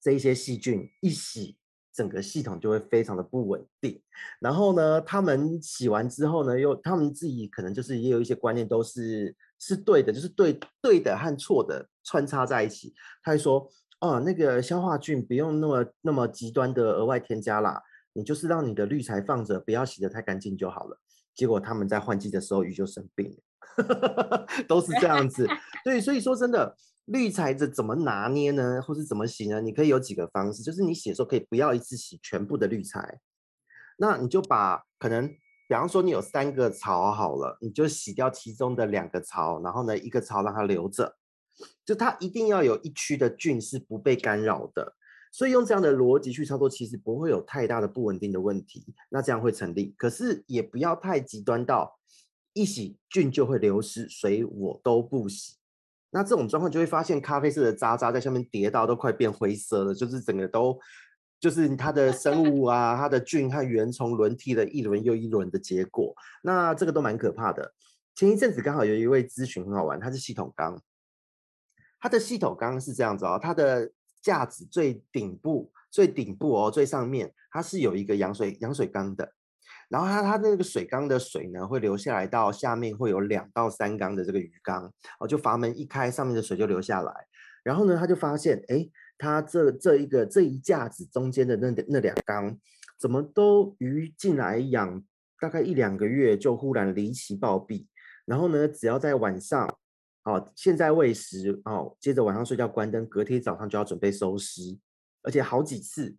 [0.00, 1.56] 这一些细菌一洗，
[1.94, 4.02] 整个系统就会非常的不稳定。
[4.40, 12.94] 然后呢，他们洗完之后呢，又他们自己可能就是也有一些观念都是是对的，就是对对的和错的穿插在一起。
[13.22, 13.70] 他会说。
[13.98, 21.00] 哦，那个消化菌不用那么那么极端的额外添加啦，你就是让你的滤材放着，不要洗得太干净就好了。
[21.34, 25.48] 结果他们在换季的时候鱼就生病了， 都是这样子。
[25.82, 28.82] 对，所以说真的，滤材这怎么拿捏呢？
[28.82, 29.62] 或是怎么洗呢？
[29.62, 33.18] 你可以有几个方式，就是你洗的时候可以不要一次洗全部的滤材，
[33.96, 35.34] 那你就把可能，
[35.68, 41.16] 比方说你有三个槽好了，你就洗掉其中的两个槽，然后呢一个槽让它留着。
[41.86, 44.94] 就它一定要有一区的菌是不被干扰的，
[45.32, 48.94] 所以用这样的逻辑去操作，其实不会有太大的不稳定的问题。
[49.08, 51.98] 那这样会成立，可是也不要太极端到
[52.52, 55.56] 一洗菌就会流失，所以我都不洗。
[56.10, 60.78] 那这种状况就会发现咖啡色的渣渣在下面叠到都快变灰色了，就是整个都
[61.46, 66.12] 就是它的生物啊，它的菌和原虫轮替了一轮又一轮的结果。
[66.42, 67.72] 那这个都蛮可怕的。
[68.16, 70.82] 前一阵子刚好有一位咨询很好玩，他是系统缸。
[72.00, 79.32] 它的系统缸是这样子哦，它的架子最顶部、最顶部哦，最上面它是有一个养水养水缸的，
[79.88, 87.12] 然后它它那个水缸的水呢会流下来到下面会有两到三缸的这个鱼缸哦，就阀门一开，上面的水就流下来，
[87.62, 92.58] 然后呢他就发现，哎，它这这一个这一架子中间的那那两缸
[92.98, 95.02] 怎么都鱼进来养
[95.40, 97.86] 大概一两个月就忽然离奇暴毙，
[98.24, 99.78] 然后呢只要在晚上。
[100.28, 104.76] 哦，现在喂食哦，接着晚上睡觉关灯，隔天早上就要准备收尸，
[105.22, 106.16] 而且好几次。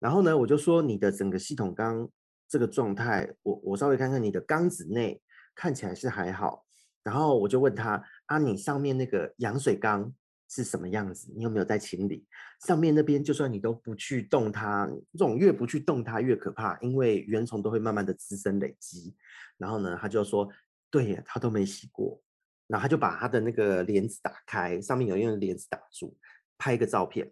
[0.00, 2.08] 然后呢，我就说你的整个系统缸
[2.48, 5.22] 这个状态，我我稍微看看你的缸子内
[5.54, 6.66] 看起来是还好。
[7.04, 10.12] 然后我就问他啊，你上面那个养水缸
[10.48, 11.32] 是什么样子？
[11.36, 12.26] 你有没有在清理？
[12.66, 19.14] 上面那边就算你都不去动它，这种越不去动它越可怕，因为原虫都会慢慢的滋生累积。
[19.58, 20.48] 然后呢，他就说，
[20.90, 22.20] 对呀，他都没洗过。
[22.68, 26.16] 然后他就把他的那个帘子打开，上面有用帘子挡住，
[26.58, 27.30] 拍一个照片，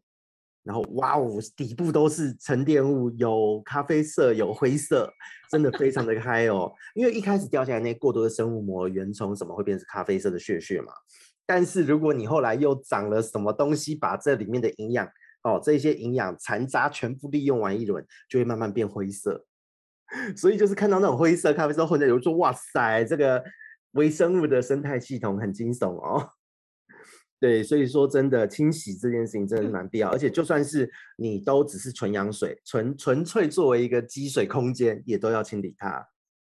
[0.62, 5.12] 然后哇哦，底部都是沉淀物，有咖啡色，有灰色，
[5.50, 6.72] 真的非常的嗨哦。
[6.94, 10.92] 因为一开始掉下来那过多的生物膜、原虫什么会变成咖啡色的屑屑嘛。
[11.46, 15.06] 但是如果你后来又长了什么东西，把这里面的营养
[15.42, 19.44] 哦，这些营养残渣全部利用完一轮，就会慢慢变灰色。
[20.36, 23.42] 所以就是看到那种灰色咖啡色混在里，就说哇塞，这个。
[23.94, 26.30] 微生物的生态系统很惊悚哦，
[27.38, 36.08] 对，所以说真的清洗这件事情真的是蛮必要，而且就算是你都只是纯养水，纯纯粹作为一个积水空间，也都要清理它。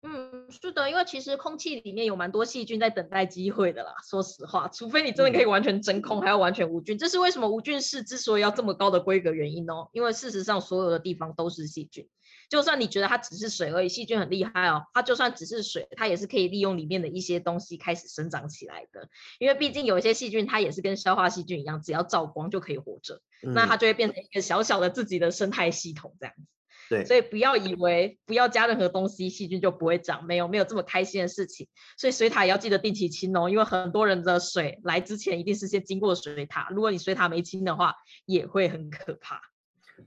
[0.04, 3.94] 嗯，是的，因为其实空气里面有蛮多细菌在等待机会的啦。
[4.10, 9.90] 说实话，除非你真的可以完全真空，还要完全无菌，这是为什么无菌室之所以要这么高的规格原因哦。
[9.94, 12.08] 因为事实上，所有的地方都是细菌。
[12.48, 14.84] 就算你觉得它只是水而已，细菌很厉害哦。
[14.94, 19.10] 它就算只是水，它也是可以利用里面的一些东西开始生长起来的。
[19.40, 23.22] 因为毕竟有一些细菌，它也是跟消化细菌一样，只要照光就可以活着。
[23.42, 26.44] 嗯、那它就会变成一个小小的自己的生态系统这样子。
[26.90, 30.26] 对，所以不要以为不要加任何东西，细菌就不会长。
[30.26, 31.68] 没有，没有这么开心的事情。
[31.98, 36.68] 所以水塔也要记得定期清哦，因为很多人的水来之前一定是先经过水塔。
[36.72, 37.94] 如果你水塔没清的话，
[38.26, 39.42] 也会很可怕。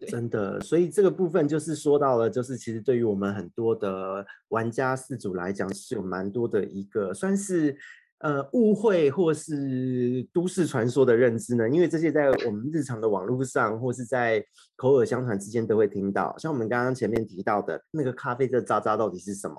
[0.07, 7.75] 真的，所以这个部分就是说到了，就是其实对于我们很多的玩家饲主来讲，是有蛮多的一个算是
[8.19, 11.69] 呃误会或是都市传说的认知呢。
[11.69, 14.45] 因为这些在我们日常的网络上或是在
[14.77, 16.37] 口耳相传之间都会听到。
[16.39, 19.57] 像我们刚刚前面提到的那个咖啡的渣渣到底是什么？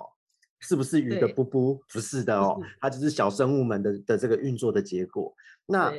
[0.60, 1.80] 是不是鱼的噗噗？
[1.90, 5.34] 不是的 哦，它就是小生物们的的这个运作的结果。
[5.66, 5.92] 那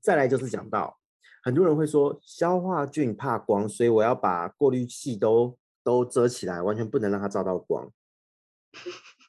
[0.00, 0.96] 再来就是讲到。
[1.40, 7.90] 很多人会说消化菌怕光，所以我要把过滤器都都遮起来，完全不能让它照到光。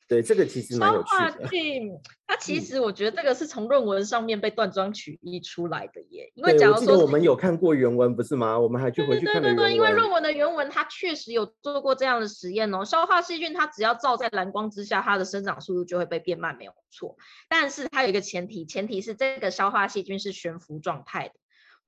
[0.09, 1.31] 对，这个其实蛮有趣的。
[1.31, 1.81] 消化剂，
[2.25, 6.31] 它其实我觉得这个是从论文上面被断章取义出来的耶。
[6.33, 8.57] 因为假如说我们有看过原文，不是吗？
[8.57, 9.25] 我们还去回去。
[9.27, 12.83] 对对对，因为论文的原文它确实有做过这样的实验哦。
[12.83, 17.15] 消化细菌它只要照在蓝光之下，它的生长速度就会被变慢，没有错。
[17.47, 21.35] 但是它有一个前提，前提是这个消化细菌是悬浮状态的。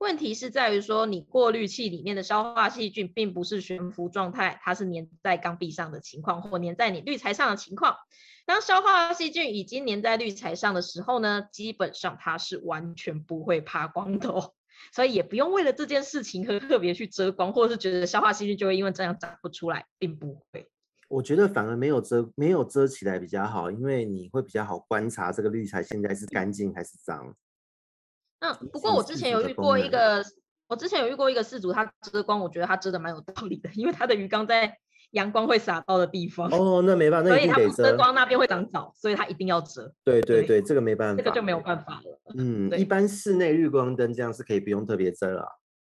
[0.02, 7.96] 问题是在于说，你过滤器里面的消化细菌并不是悬浮状态，它是粘在缸壁上的情况，或粘在你滤材上的情况。
[8.44, 14.52] 当消化细菌已经粘在滤材上的时候呢，基本上它是完全不会怕光的哦，
[14.92, 20.68] 所以也不用为了这件事情和特别去遮光，或者是觉得消化细菌就会因为这样长不出来，并不会。
[21.08, 27.32] 我觉得反而没有遮，没有遮起来比较好，因为你会比较好观察这个滤材现在是干净还是脏。
[28.42, 30.20] 嗯，不过我之前有遇过一个，
[30.68, 34.76] 我之前有遇过一个事主，他遮光，我觉得他遮的蛮有道理的，因为他的鱼缸在
[35.12, 36.50] 阳光会洒到的地方。
[36.50, 37.30] 哦，那没办法。
[37.30, 39.94] 所以他不遮光那边会长藻，所以他一定要遮。
[40.02, 42.20] 对对对，对这个没办法，这个就没有办法了。
[42.36, 45.46] 嗯，一般室内日光灯这样是可以不用特别遮了。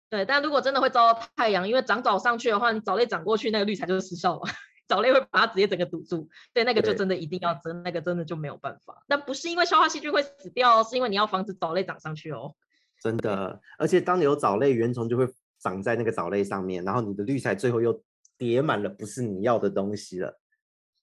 [0.10, 4.42] 对，但如果真的会遭到太阳，因为长藻上去的话，你藻类长过去，那个滤材就是失效了，
[4.88, 6.30] 藻类会把它直接整个堵住。
[6.54, 9.04] 对，那个就真的一定要遮，那个真的就没有办法。
[9.08, 12.56] 但不是因为消化细菌会死掉，是因为你要防止藻类长上去哦。
[13.02, 15.28] 真的，而且当你有藻类，原虫就会
[15.60, 18.02] 长在那个藻类上面，然后你的滤材最后又
[18.38, 20.40] 叠满了不是你要的东西了。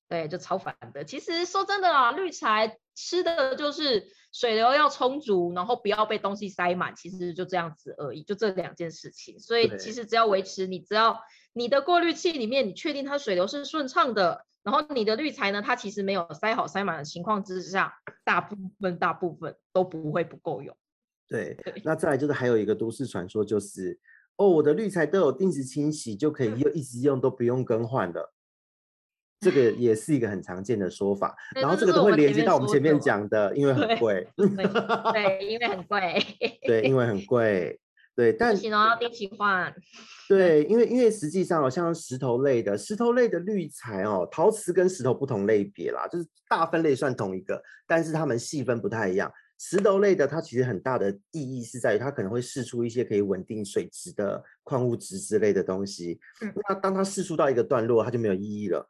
[0.09, 1.05] 对，就超烦的。
[1.05, 9.39] 其实说真的啊，绿材吃的就是水流要充足，然后不要被东西塞满，其实就这样子而已，就这两件事情。
[9.39, 11.21] 所以其实只要维持你，只要
[11.53, 20.77] 你的过滤器里面你确定它水流是顺畅的，然后你的滤材呢，它其实没有塞好塞满的情况之下，大部分大部分都不会不够用。
[21.29, 23.99] 对，那再来就是还有一个都市传说，就是
[24.37, 28.33] 哦，我的滤材都有定时清洗，就可以用一直用，都不用更换的。
[29.41, 31.35] 这个也是一个很常见的说法。
[31.57, 34.29] 然后这个都会连接到我们前面讲的，因为很贵。
[34.37, 36.27] 对，因为很贵。
[36.67, 37.80] 对，因为很贵。
[38.15, 39.75] 对，但不行哦，要定期换。
[40.29, 49.33] 对，因为因为实际上哦像石头类的石头类的滤材哦，陶瓷跟石头不同类别啦，就是大分类算同一个，但是它们细分不太一样。
[49.59, 56.19] 石头类的，它其实很大的意义是在于它可能会释出一些可以稳定水质的矿物质之类的东西。
[56.41, 58.89] 嗯，那当它释出到一个段落，它就没有意义了，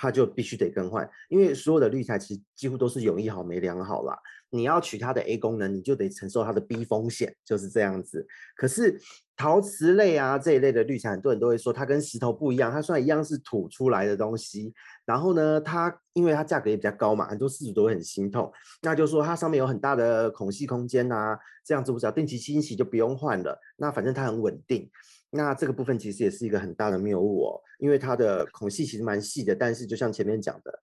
[0.00, 1.08] 它就必须得更换。
[1.28, 4.16] 因为所有的滤材其实几乎都是有一好没两好啦。
[4.50, 8.26] 你要取它的 A 功能，你就得承受它的 B 风险，就是这样子。
[8.56, 8.98] 可是
[9.36, 14.72] 陶瓷类啊这一类的滤材，很多人都会说它跟石头不一样，它虽然一样是土出来的东西。
[15.04, 18.50] 然后呢，它因为它价格也比较高嘛，很多事主都会很心痛。
[18.80, 23.60] 那就是说它上面有很大的孔隙空间啊，这样子我只要定期清洗就不用换了。
[23.76, 24.90] 那反正它很稳定。
[25.30, 30.82] 那这个部分其实也是一个很大的谬误哦，因为它的孔隙其实蛮细的，但是就像前面讲的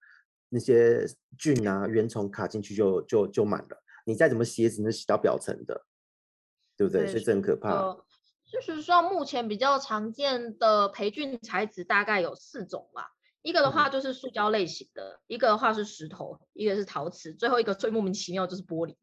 [0.49, 1.05] 那些
[1.37, 3.83] 菌啊、原虫卡进去就就就满了。
[4.05, 5.85] 你再怎么洗也只能洗到表层的，
[6.77, 7.07] 对不对？
[7.07, 7.71] 所以这很可怕。
[7.71, 8.05] 呃，
[8.45, 13.11] 就是说目前比较常见的培菌材质大概有四种吧。
[13.41, 18.95] 一个的话就是塑胶类型的，嗯、一个的话是石头，一个是陶瓷，最后一个最莫名其妙就是玻璃，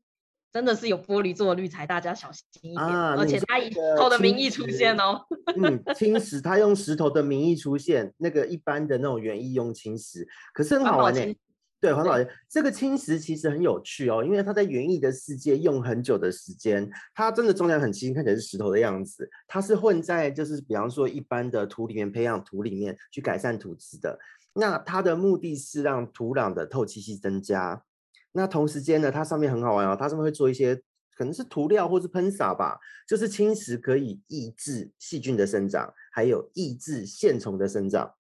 [0.53, 2.79] 真的是有玻璃做的滤材，大家小心一点。
[2.79, 5.21] 啊、而且它以石头的名义出现哦。
[5.57, 11.35] 嗯，青石它用石头的名义出现，那个一般的那种园艺用青石，可是很好玩呢。
[11.81, 19.29] 对，黄老师，这个青石其实很有趣哦，因为它在园艺的世界用很久的时间，它真的重量很轻，看起来是石头的样子。
[19.49, 24.17] 它是混在就是比方说一般的土里面培养土里面去改善土质的。
[24.55, 27.83] 那它的目的是让土壤的透气性增加。
[28.33, 30.75] 那同时间呢，它上面很好玩哦，它上面会做一些
[31.15, 38.15] 可能是涂料或是喷洒吧，就是青石可以抑制细菌的生长，还有抑制线虫的生长。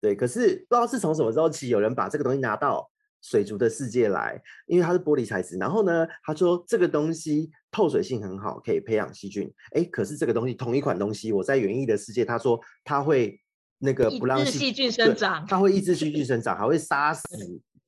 [0.00, 2.88] 对，可是不知道是从什么时候起，有人把这个东西拿到
[3.20, 5.56] 水族的世界来，因为它是玻璃材质。
[5.56, 9.52] 然后呢，他说这个东西透水性很好，可以培养细菌。
[9.72, 13.40] 哎，可是这个东西同一款东西，我在园艺的世界，他说它会
[13.78, 17.24] 那个不让细菌生长，它会抑制细菌生长，还会杀死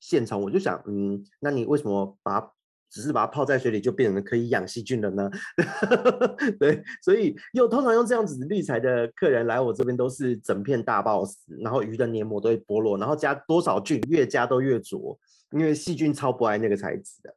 [0.00, 0.40] 现场。
[0.40, 2.50] 我就想，嗯，那你为什么把？
[2.92, 5.30] 只是把它泡在水里就变成可以养细菌了呢？
[6.58, 15.16] 对，所以又通常用这样子滤材的客人来我这边都是整片大爆死，然后鱼的黏膜都会剥落，然后加多少菌越加都越浊，
[15.52, 17.32] 因为细菌超不爱那个材质的。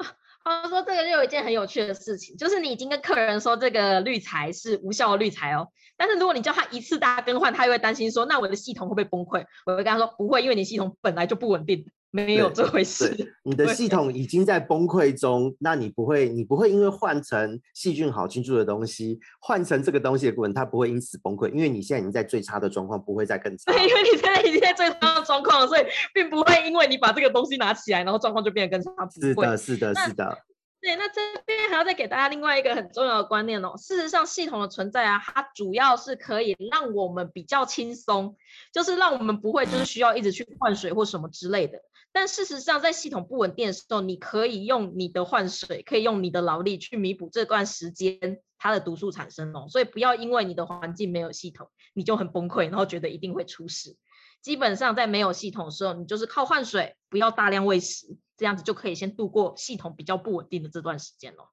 [0.44, 9.46] 他说这个就有一件很有趣的事情，就是你已经跟客人说这个滤材是无效的滤材哦，但是如果你叫他一次大更换，他又会担心说那我的系统会不会崩溃？
[9.64, 11.86] 我会跟他说不会，因为你系统本来就不稳定。
[12.10, 13.34] 没有这回事。
[13.44, 23.72] 你 的系统已经在崩溃中，那你不会，你不会因为换成细菌好菌住的东西，换成这个东西的过程，它不会因此崩溃，因为你现在已经在最差的状况，不会再更差。
[23.72, 25.82] 对，因为你现在已经在最差的状况了，所以
[26.12, 29.08] 并不会因为你把这个东西拿起来，然后状况就变得更差。
[29.10, 30.38] 是的，是的，是的。
[30.82, 33.74] 对，那这边还要再给大家另外一个很重要的观念哦。
[33.76, 38.34] 事实上，系统的存在啊，它主要是可以让我们比较轻松，
[38.72, 41.78] 就是让我们不会就是需要一直去换水或什么之类的。
[42.12, 49.66] 但事实上，在系统不稳定的时候，你可以用你的换水，可以用你的劳力去弥补这段时间它的毒素产生哦。
[49.68, 53.96] 所以不要因为你的环境没有系统，你就很崩溃，然后觉得一定会出事。
[54.42, 58.16] 基本上在没有系统的时候，你就是靠换水，不要大量喂食。
[58.36, 61.50] 这样子就可以先度过系统比较不稳定的这段时间了。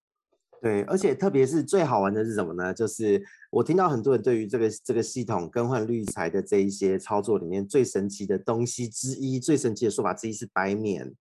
[0.60, 2.74] 对，而且特别是最好玩的是什么呢？
[2.74, 11.14] 就是我听到很多人对于这个这个系统更换滤材的这一些操作里面最神奇的东西之一，最神奇的说法之一是白棉。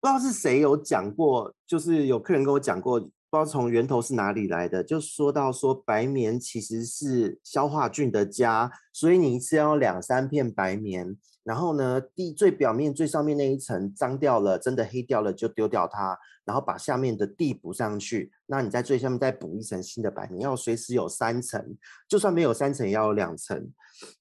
[0.00, 11.16] 不知道是谁有讲过，就是有客人跟我讲过，不知道从源头是哪里来的，就说到说白棉其实是消化菌的家，所以你一次要两三片白棉。
[11.48, 18.30] 然后呢，地最表面最上面那一层脏掉了，真的黑掉了就丢掉它，然后把下面的地补上去。
[18.44, 21.74] 那你在最下面再补一层新的白棉，要随时有三层，
[22.06, 23.72] 就算没有三层也要有两层。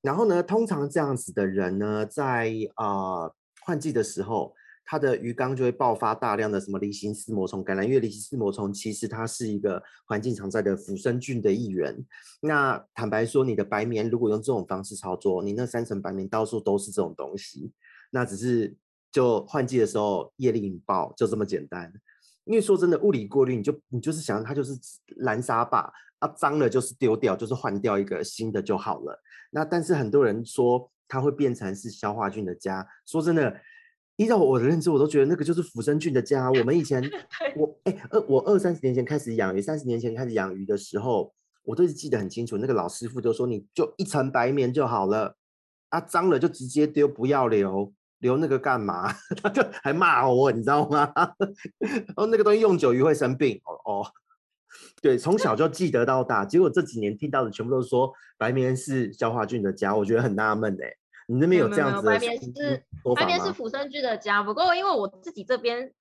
[0.01, 3.29] 然后呢，通常这样子的人呢，在啊、
[3.65, 4.53] 换季的时候。
[4.89, 11.93] 它的鱼缸就会爆发大量的什么离心丝膜虫感染，因为离心丝膜虫其实它是一个环境常在的腐生菌的一员。
[12.39, 17.73] 那坦白说，你的白棉如果用这种方式操作，你那三层白棉到处都是这种东西，
[18.11, 18.73] 那只是
[19.11, 21.91] 就换季的时候业力引爆，就这么简单。
[22.45, 24.71] 因为说真的，物理过滤你就你就是想它就是
[25.17, 29.21] 蓝沙坝，啊脏了就是丢掉，就是换掉一个新的就好了。
[29.51, 33.53] 那但是很多人说它会变成是消化菌的家，说真的。
[34.17, 36.49] 依照我的认知，我都觉得那个就是腐生菌的家。
[36.51, 37.01] 我们以前，
[37.55, 41.31] 我哎，二我二三十年前开始养鱼，三十年前开始养鱼的时候，
[41.63, 42.57] 我都是记得很清楚。
[42.57, 45.35] 那个老师傅就说，你就一层白棉就好了，
[45.89, 49.13] 啊，脏了就直接丢，不要留，留那个干嘛？
[49.41, 51.13] 他就还骂我，你知道吗？
[51.79, 53.61] 然 后那个东西用久鱼会生病。
[53.65, 54.07] 哦哦，
[54.99, 60.91] 对，从小就记得到大，结果这几年听到的全部都是说白棉是消化菌的家，我觉得很纳闷哎。
[61.27, 62.11] 你那边有这样子的？
[62.11, 62.83] 白棉是
[63.15, 65.91] 白棉是腐生菌的家，不过因为我自己这边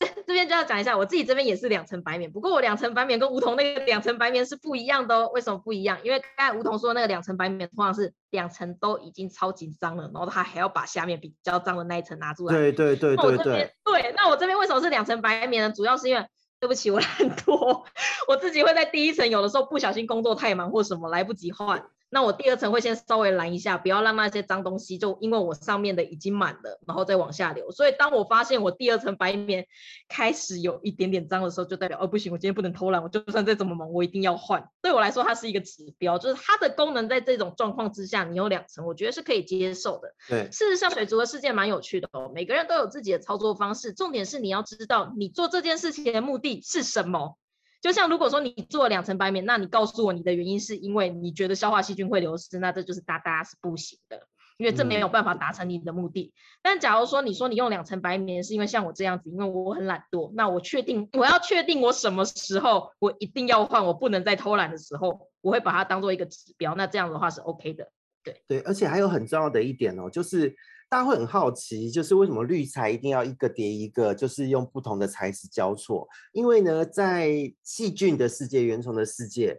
[0.26, 5.30] 这边就要讲一下，我自己这边也是两层白棉，不过我两层白棉跟梧桐那个两层白棉是不一样的哦。
[5.34, 5.98] 为什么不一样？
[6.02, 12.54] 因为刚才梧桐说那个两层白棉通常是两层都已经超紧张了，然后他还要把下面比较脏的那一层拿出来。
[12.54, 13.74] 对对对对对。
[13.84, 15.74] 对，那我这边为什么是两层白棉呢？
[15.74, 16.26] 主要是因为
[16.58, 17.84] 对不起，我懒惰，
[18.26, 21.84] 我自己会在第一层有的时候不小心工作太忙或什么来不及换。
[22.12, 27.70] 那我第二层会先稍微拦一下，不要让那些脏东西就因为我上面的已经满了，然后再往下流。
[27.70, 29.66] 所以当我发现我第二层白棉
[30.08, 34.68] 开始有一点点脏的时候，就代表哦不行，我今天不能偷懒，我就算再怎么忙，我一定要换。
[34.82, 40.12] 对我来说，它是一个指标，就是它的功能在这种状况之下，你有两层，我觉得是可以接受的。
[40.28, 47.36] 对，事实上水族的世界蛮有趣的哦，每个人都有自己的操作方式，重点是你要知道你做这件事情的目的是什么。
[47.80, 54.26] 就像如果说你做了两层白棉，那你告诉我你的原因是因为你觉得消化细菌会流失，那这就是哒哒是不行的，
[54.58, 56.32] 因为这没有办法达成你的目的。
[56.34, 67.90] 嗯、但假如说你说你用两层白棉是因为像我这样子，因为我很懒惰，那我确定我要确定我什么时候我一定要换，我不能再偷懒的时候，我会把它当做一个指标，那这样的话是 OK 的。
[68.22, 70.54] 对对，而且还有很重要的一点哦，就是。
[70.90, 76.08] 大家会很好奇，就是为什么滤材一定要一个叠一个，就是用不同的材质交错？
[76.32, 77.30] 因为呢，在
[77.62, 79.56] 细菌的世界、原虫的世界，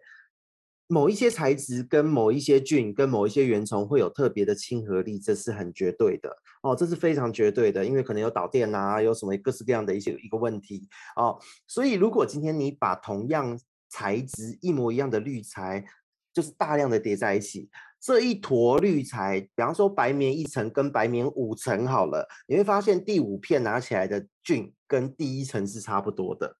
[0.87, 6.29] 某一些材质跟某一些菌跟某一些原虫会有特别的亲和力，这是很绝对的
[6.63, 11.39] 哦，这是非常绝对的，因为可能有导电啊，有什么各式各样的一些一个问题哦。
[11.65, 13.57] 所以如果今天你把同样
[13.89, 15.85] 材质一模一样的滤材，
[16.33, 17.69] 就是大量的叠在一起。
[18.01, 26.57] 这一坨滤材，比方说白棉一层跟白棉五层好了，你会发现第五片拿起来的菌跟第一层是差不多的，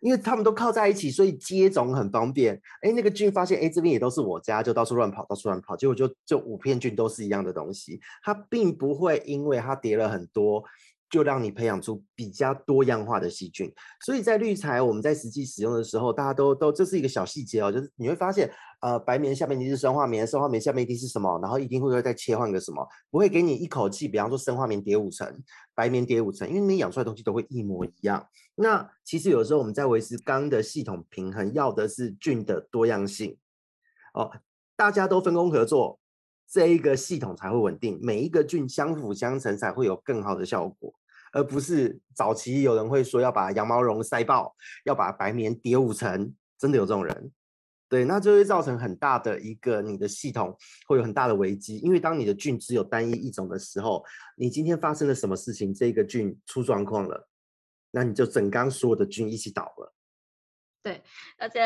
[0.00, 2.60] 因为它们都靠在一起，所以接种很方便。
[2.82, 10.62] 哎，那个菌发现，哎，这边也都是我家，就到处乱跑，到处乱跑，结果就就五片菌都是一样的东西，它并不会因为它叠了很多。
[11.16, 13.72] 就让你培养出比较多样化的细菌，
[14.04, 18.52] 所以在滤材我们在实际使用的时候，大家都都这是一个小细节哦，就是你会发现，
[18.82, 25.26] 呃，白棉下面一定是生化棉，生化棉下面一定是什么，然后一定会再切换个什么，不会给你一口气，比方说生化棉叠五层，
[25.74, 28.28] 白棉叠五层，因为你养出来东西都会一模一样。
[28.56, 33.38] 那其实有时候我们在维持缸的系统平衡，要的是菌的多样性
[34.12, 34.30] 哦，
[34.76, 35.98] 大家都分工合作。
[36.48, 40.94] 这一个系统才会稳定，每一个菌相辅相成才会有更好的效果，
[41.36, 44.56] 而不是早期有人会说要把羊毛绒塞爆，
[44.86, 47.30] 要把白棉叠五层，真的有这种人。
[47.90, 50.56] 对，那就会造成很大的一个你的系统
[50.88, 54.02] 会有很大的危机，因为当你的菌只有单一一种的时候，
[54.34, 57.28] 你今天发生了什么事情，这个菌出状况了，
[57.90, 59.92] 那你就整缸所有的菌一起倒了。
[60.82, 61.02] 对，
[61.36, 61.60] 而且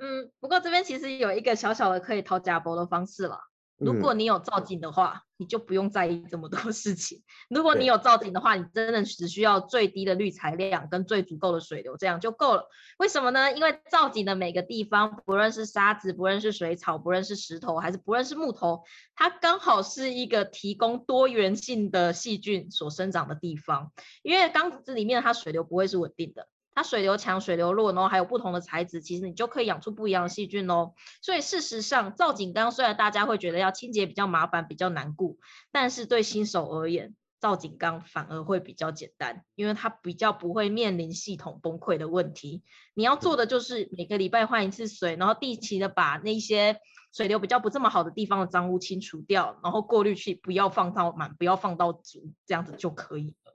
[0.00, 3.38] 嗯，不过这边其实有一个小小的可以掏假包的方式了。
[3.84, 7.22] 如果你有造景的话，嗯，你就不用在意这么多事情。
[7.50, 12.68] 如果你有造景的话，你真的只需要最低的滤材量跟最足够的水流，这样就够了。
[12.98, 13.52] 为什么呢？
[13.52, 23.92] 因为造景的每个地方，不论是沙子，不论是水草，不论是石头，还是不论是木头，它刚好是一个提供多元性的细菌所生长的地方。
[24.22, 26.46] 因为缸子里面它水流不会是稳定的。
[26.74, 30.94] 它水流强、水流弱，然后还有不同的材质，其实你就可以养出不一样的细菌哦。
[31.20, 35.38] 所以事实上，造景缸虽然大家会觉得要清洁比较麻烦、比较难顾，
[35.70, 42.62] 但是对新手而言，造景缸反而会比较简单，因为它比较不会面临系统崩溃的问题。
[42.94, 46.78] 你要做的就是每个礼拜换一次水，然后定期的把那些
[47.12, 53.54] 水流比较不这么好的地方的脏污清除掉，然后过滤器不要放到满，不要放到足，这样子就可以了。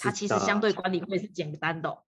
[0.00, 1.98] 它其实相对管理会是简单的哦。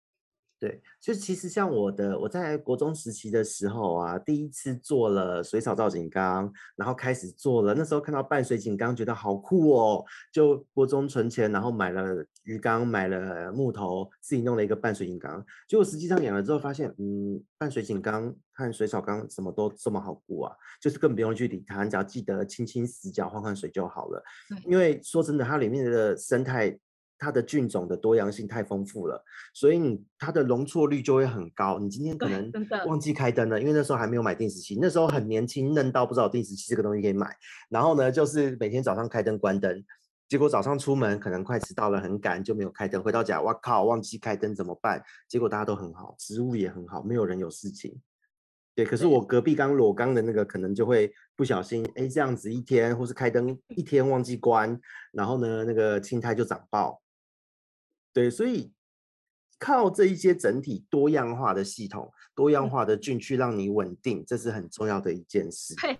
[0.60, 7.74] 对，就其实像我的，我在国中时期的时候啊，第一次做了水草造景缸，然后开始做了。
[7.74, 15.44] 那时候看到半水景缸，觉得好酷哦，就国中存钱，然后买了鱼缸，买了木头，自己弄了一个半水景缸。
[15.68, 24.20] 结果实际上养了之后，发现，嗯，半水景缸和水草缸什么都这么好顾啊，就是更不用去理它，你只要记得清清死角，换换水就好了。
[24.66, 26.76] 因为说真的，它里面的生态。
[27.18, 31.78] 它的菌种的多样性太丰富了，所以你它的容错率就会很高。
[31.78, 32.50] 你今天可能
[32.86, 37.34] 忘记开灯了，因为那时候还没有买定时器，那时候很年轻，嫩到不知道定时器这个东西可以买。
[37.68, 39.84] 然后呢，就是每天早上开灯关灯，
[40.28, 43.02] 结果早上出门可能快迟到了，很赶就没有开灯。
[43.02, 45.02] 回到家，哇靠，忘记开灯怎么办？
[45.26, 48.00] 结果大家都很好，植物也很好，没有人有事情。
[48.74, 57.02] 对，可是我隔壁刚裸缸的那个可能就会不小心，哎，这样子一天或是开灯一天忘记关，然后呢，那个青苔就长爆。
[58.18, 58.72] 对，所以
[59.60, 65.76] 靠这一些整体多样化的系统、多样化的菌去让你稳定，这是很重要的一件事。
[65.76, 65.96] 对，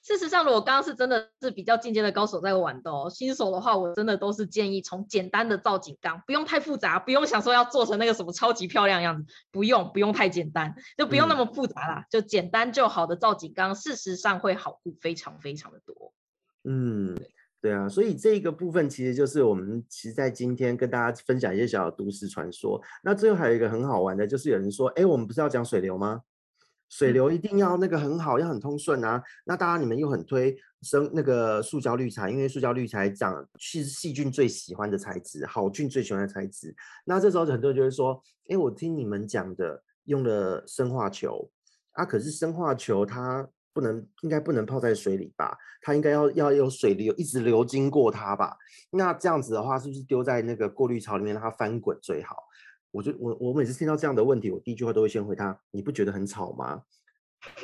[0.00, 16.14] 事实上，如果刚刚是真的是比较进阶的高手在玩的哦，新手的话，我真的都是建议从简单的造景缸，不用太复杂，不用想说要做成那个什么超级漂亮样子，不用，不用太简单，就不用那么复杂啦，嗯、就简单就好的造景缸，事实上会好顾非常非常的多。
[16.64, 17.14] 嗯。
[17.14, 17.30] 对
[17.72, 22.80] 啊，所以这一个部分其实就是我们其实，在今天跟大家分享一些小的都市传说。
[23.02, 26.22] 那最后还有一个很好玩的，就是有人说，哎，我们不是要讲水流吗？
[26.88, 29.20] 水流一定要那个很好，要很通顺啊。
[29.44, 36.72] 那当然，你们又很推生那个塑胶滤材，因为塑胶滤材讲其实细菌最喜欢的材质，好菌最喜欢的材质。
[37.04, 41.50] 那这时候很多人就会说，哎，我听你们讲的用了生化球
[41.92, 43.48] 啊，可是生化球它。
[43.78, 45.56] 不能，应该不能泡在水里吧？
[45.80, 48.56] 它应该要要有水流一直流经过它吧？
[48.90, 52.36] 那这样子的话，是不是丢在那个过滤槽里面让它翻滚最好？
[52.90, 56.82] 我就我我每次听到这样的问题，我第一句话都会先回他：你不觉得很吵吗？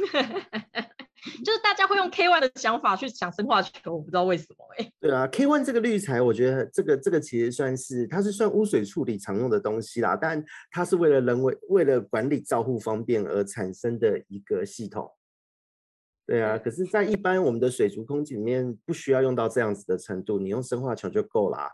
[1.43, 4.93] 就是大家会用 K one 的想法去想生化球，我不知道为什么哎、欸。
[5.01, 15.11] 对啊，K1 这个滤材，我觉得这个这个其实算是它是算污水处理常用的东西啦，但它是为了人为为了管理照护方便而产生的一个系统。
[16.27, 21.71] 对啊，可是，在一般我们的水族空间里面，不需要用到这样子的程度，你用生化球就够啦。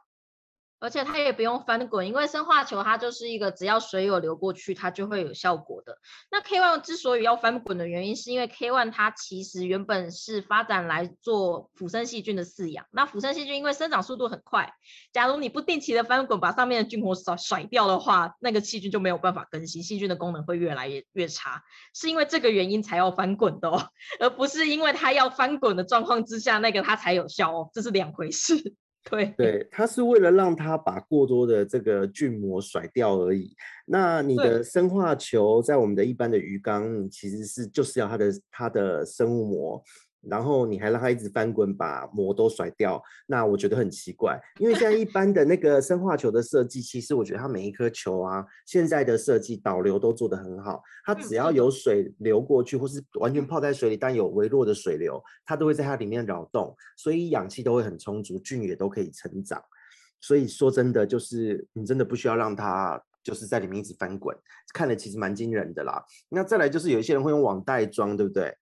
[0.81, 5.99] 而且它也不用翻滚，因为生化球它就是一个只要水有流过去，它就会有效果的。
[6.31, 12.87] 那 K one 之所以要翻滚的原因，是因为 K one 它其实原本是发展来做腐生细菌的饲养。
[12.91, 14.72] 那腐生细菌因为生长速度很快，
[15.12, 21.62] 假如你不定期的翻滚，把上面的菌活甩甩掉的话，那个细菌就没有办法更新，细菌的功能会越来越越差。
[21.95, 28.74] 是因为这个原因才要翻滚的哦， 而不是因为它要翻滚的状况之下，那个它才有效哦，这是两回事。
[29.09, 33.55] 对对，它是为了让它把过多的这个菌膜甩掉而已。
[33.86, 39.82] 那你的生化球在我们的一般的鱼缸，其实是就是要它的它的生物膜。
[40.28, 44.38] 然后你还让它一直翻滚，把膜都甩掉，那我觉得很奇怪。
[44.58, 50.82] 因为现在一般的那个生化球的设计，其实我觉得它每一颗球啊，现在的设计导流都做得很好。
[51.04, 59.62] 它只要有水流过去，或是完全泡在水里，但有微弱的水流，它都会在它里面扰动，所以氧气都会很充足，菌也都可以成长。
[60.20, 64.36] 所以说真的就是你真的不需要让它就是在里面一直翻滚，
[64.74, 66.04] 看了其实蛮惊人的啦。
[66.28, 68.54] 那再来就是有一些人会用网袋装，对不对？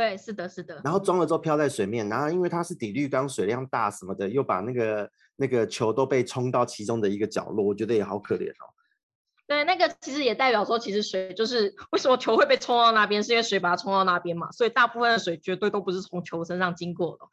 [0.00, 0.80] 对，是的，是的。
[0.82, 8.72] 然后装了之后漂在水面，然后因为它是底滤缸，水量大什么的，又把那个那个球都被冲到其中的一个角落，我觉得也好可怜哦。
[9.46, 17.26] 对，那个其实也代表说，其实水就是为什么球会被冲到那边，是因为水把它冲到那边嘛，所以大部分的水绝对都不是从球身上经过的。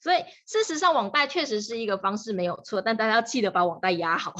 [0.00, 4.34] 所以事实上，网袋确实是一个方式，没有错，但大家要记得把网袋压好，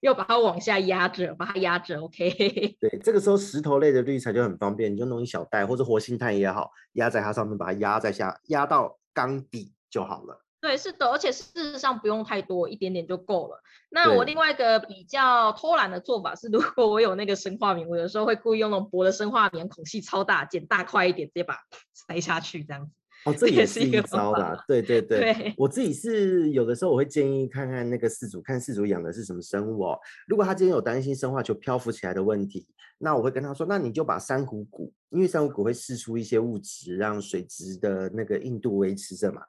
[0.00, 2.00] 要把它往下压着，把它压着。
[2.00, 2.30] OK。
[2.80, 10.44] 对，这个时候石头类的滤材就很方便，你就弄一小袋或者活性炭也好，压在它上面，把它压在下，压到缸底就好了。
[10.60, 13.62] 对，是的，而且事实上不用太多，一点点就够了。
[13.88, 21.60] 那我另外一个比较偷懒的做法是，如果我有那个生化棉，我有时候会故意用那种薄的生化棉，孔隙超大，剪大块一点，直接把它
[21.94, 22.92] 塞下去，这样子。
[23.24, 24.64] 哦，这也是一招啦。
[24.66, 29.98] 对对对，对我自己是有的时候我会建议看看那个饲主，看饲主养的是什么生物哦。
[30.26, 32.66] 如果他今天有担心生化球漂浮起来的问题，
[32.98, 39.42] 那我会跟他说，那你就把珊瑚骨，因为珊瑚骨会释出一些物质，让水质的那个硬度维持着嘛。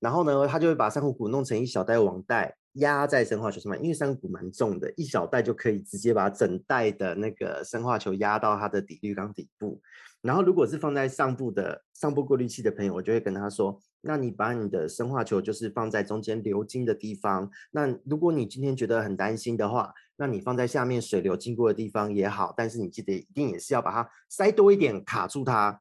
[0.00, 3.82] 然后呢，他就会把珊瑚骨弄成一小袋网袋，压在生化球上面。
[3.82, 9.80] 因为珊瑚骨蛮重的，一小袋就可以直接把整袋的那个生化球压到它的底滤缸底部。
[10.22, 17.50] 然后，如果是放在上部的上部过滤器的朋友，我就会跟他说：那你把你的生化球就是放在中间流经的地方。
[17.72, 22.54] 那如果你今天觉得很担心的话，那你放在下面水流经过的地方也好。
[22.56, 25.80] 但是你记得一定也是要把它塞多一点，卡住它。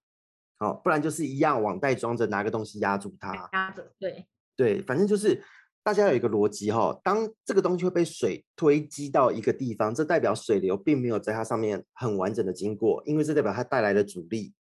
[0.58, 3.36] 好，不然就是一样网袋装着，拿个东西压住它。
[3.54, 5.44] 压着，对对，反正就是
[5.84, 7.00] 大家有一个逻辑哈。
[7.04, 14.56] 当这个东西会被水推击到一个地方，这代表水流并没有在它上面很完整的经过，因为这代表它带来的阻力。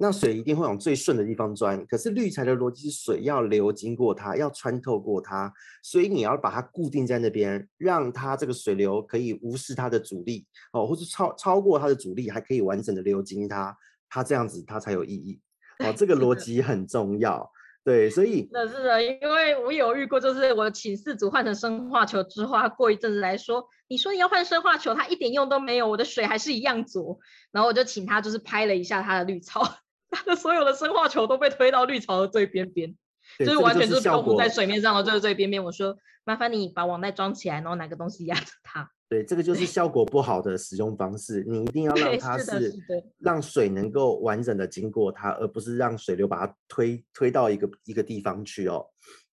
[0.00, 1.84] 那水一定会往最顺的地方钻。
[1.86, 13.76] 可是滤材的逻辑是水要流经过它，要穿透过它，所以你要把它固定在那边，让它这个水流可以无视它的阻力哦，或是超超过它的阻力，还可以完整的流经它。
[14.08, 15.38] 它这样子，它才有意义
[15.80, 15.92] 哦。
[15.92, 17.50] 这个 逻辑很重要，
[17.84, 27.18] 对，所以那，是的，因为我有遇过，就是我请饲主换成生化球之后，他过一阵子来说，你说你要换生化球，它一点用都没有，我的水还是一样浊。
[27.52, 29.62] 然后我就请他就是拍了一下他的滤 槽，
[30.12, 32.94] 他的所有的生化球都被推到绿槽的最边边，
[33.38, 35.62] 就是完全就是漂浮在水面上的最最边边。
[35.62, 38.90] 我说，麻烦你把网袋装起来，然后拿个东西压着它。
[39.08, 41.42] 对，这个就是 效果不好的使用方式。
[41.48, 42.74] 你一定要让它是
[43.18, 48.86] 让水能够完整的经过它，而不是让水流把它推推到一个一个地方去哦。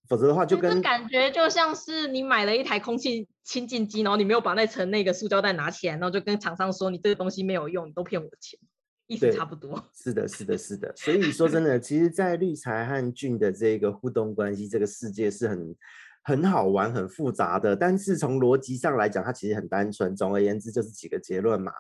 [0.08, 8.60] 否则的话，就跟感觉就像是你买了一台空气清净机，然后你没有把那层那个塑胶袋拿起来，然后就跟厂商说你这个东西没有用，你都骗我钱，
[9.08, 9.84] 意思差不多。
[9.94, 10.94] 是的，是的，是的。
[10.96, 15.76] 所以说真的，其实，在滤材和菌的这个互动关系，这个世界是很。
[16.28, 20.16] 很好玩，很复杂的，但是从逻辑上来讲，它其实很单纯。
[20.16, 21.72] 总而言之，就是几个结论嘛。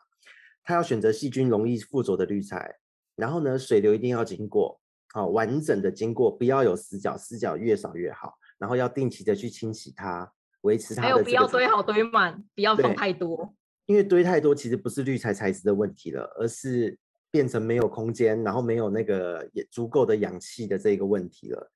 [0.63, 2.76] 它要选择细菌容易附着的滤材，
[3.15, 4.80] 然后呢，水流一定要经过，
[5.15, 8.36] 好、哦、完整的经过，不要有死角，死角越少越好。
[8.59, 11.07] 然后要定期的去清洗它，维持它的。
[11.07, 13.51] 还有不要堆好堆满，不要放太多。
[13.88, 16.95] 因为堆太多其实不是滤材材质的问题了，而是
[17.36, 21.70] 变成没有空间，然后没有那个也足够的氧气的这个问题了。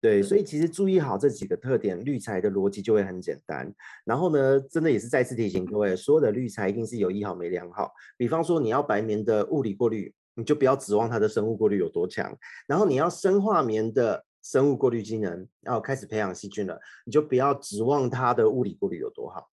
[0.00, 3.72] 对，所以其实注意好这几个特点，滤材的逻辑就会很简单。
[4.04, 7.92] 然后呢，真的也是再次提醒各位，所有的滤材一定是有一好没两好。
[8.16, 12.36] 比方说，你要白棉的物理过滤，你就不要指望它的生物过滤有多强。
[12.66, 16.76] 然后你要生化棉的生物过滤机能，然后开始培养细菌了，
[17.06, 19.48] 你就不要指望它的物理过滤有多好。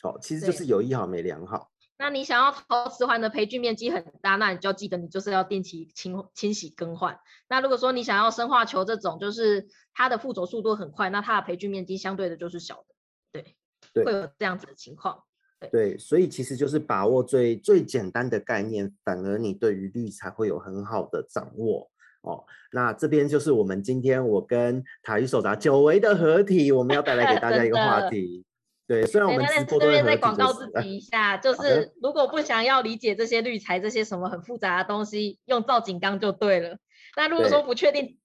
[0.00, 1.68] 好，其实就是有一好没两好。
[1.98, 7.18] 那你想要陶瓷环的培菌面积很大，那你就要记得你就是要定期清清洗更换。
[7.48, 12.94] 那如果说你想要生化球这种，就是它的附着速度很快，那它的培菌面积相对的就是小的，
[13.32, 13.56] 对，
[13.92, 15.24] 对，会有这样子的情况。
[15.58, 21.90] 对，对，所以其实就是把握最最简单的概念，反而你对于滤材会有很好的掌握
[22.22, 22.44] 哦。
[22.70, 28.44] 那这边就是我们今天我跟塔鱼手札久违的合体，我们要带来给大家一个话 题。
[28.88, 36.78] 对，虽然我们直播都在这边再广告自己一下，就 是如果不想要理解这些滤材这些什么很复杂的东西，用造景缸就对了。
[37.14, 38.16] 那如果说不确定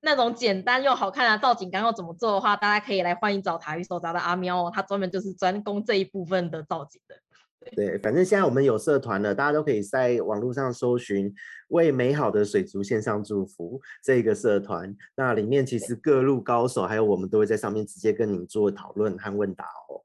[0.00, 7.16] 那种简单又好看的造景缸要怎么做的话，大家可以来欢迎找塔鱼手札的阿喵哦，他专门就是专攻这一部分的造景的。
[7.60, 11.34] 对，对，反正现在我们有社团了，大家都可以在网络上搜寻
[11.68, 20.00] “为美好的水族献上祝福”这个社团，那里面其实各路高手还有我们都会在上面直接跟您做讨论和问答哦。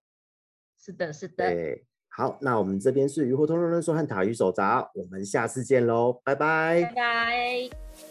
[0.83, 1.47] 是的，是的。
[1.47, 8.10] 对，好，那我们这边是鱼活通通论说和塔鱼手札，我们下次见喽，拜拜，拜拜。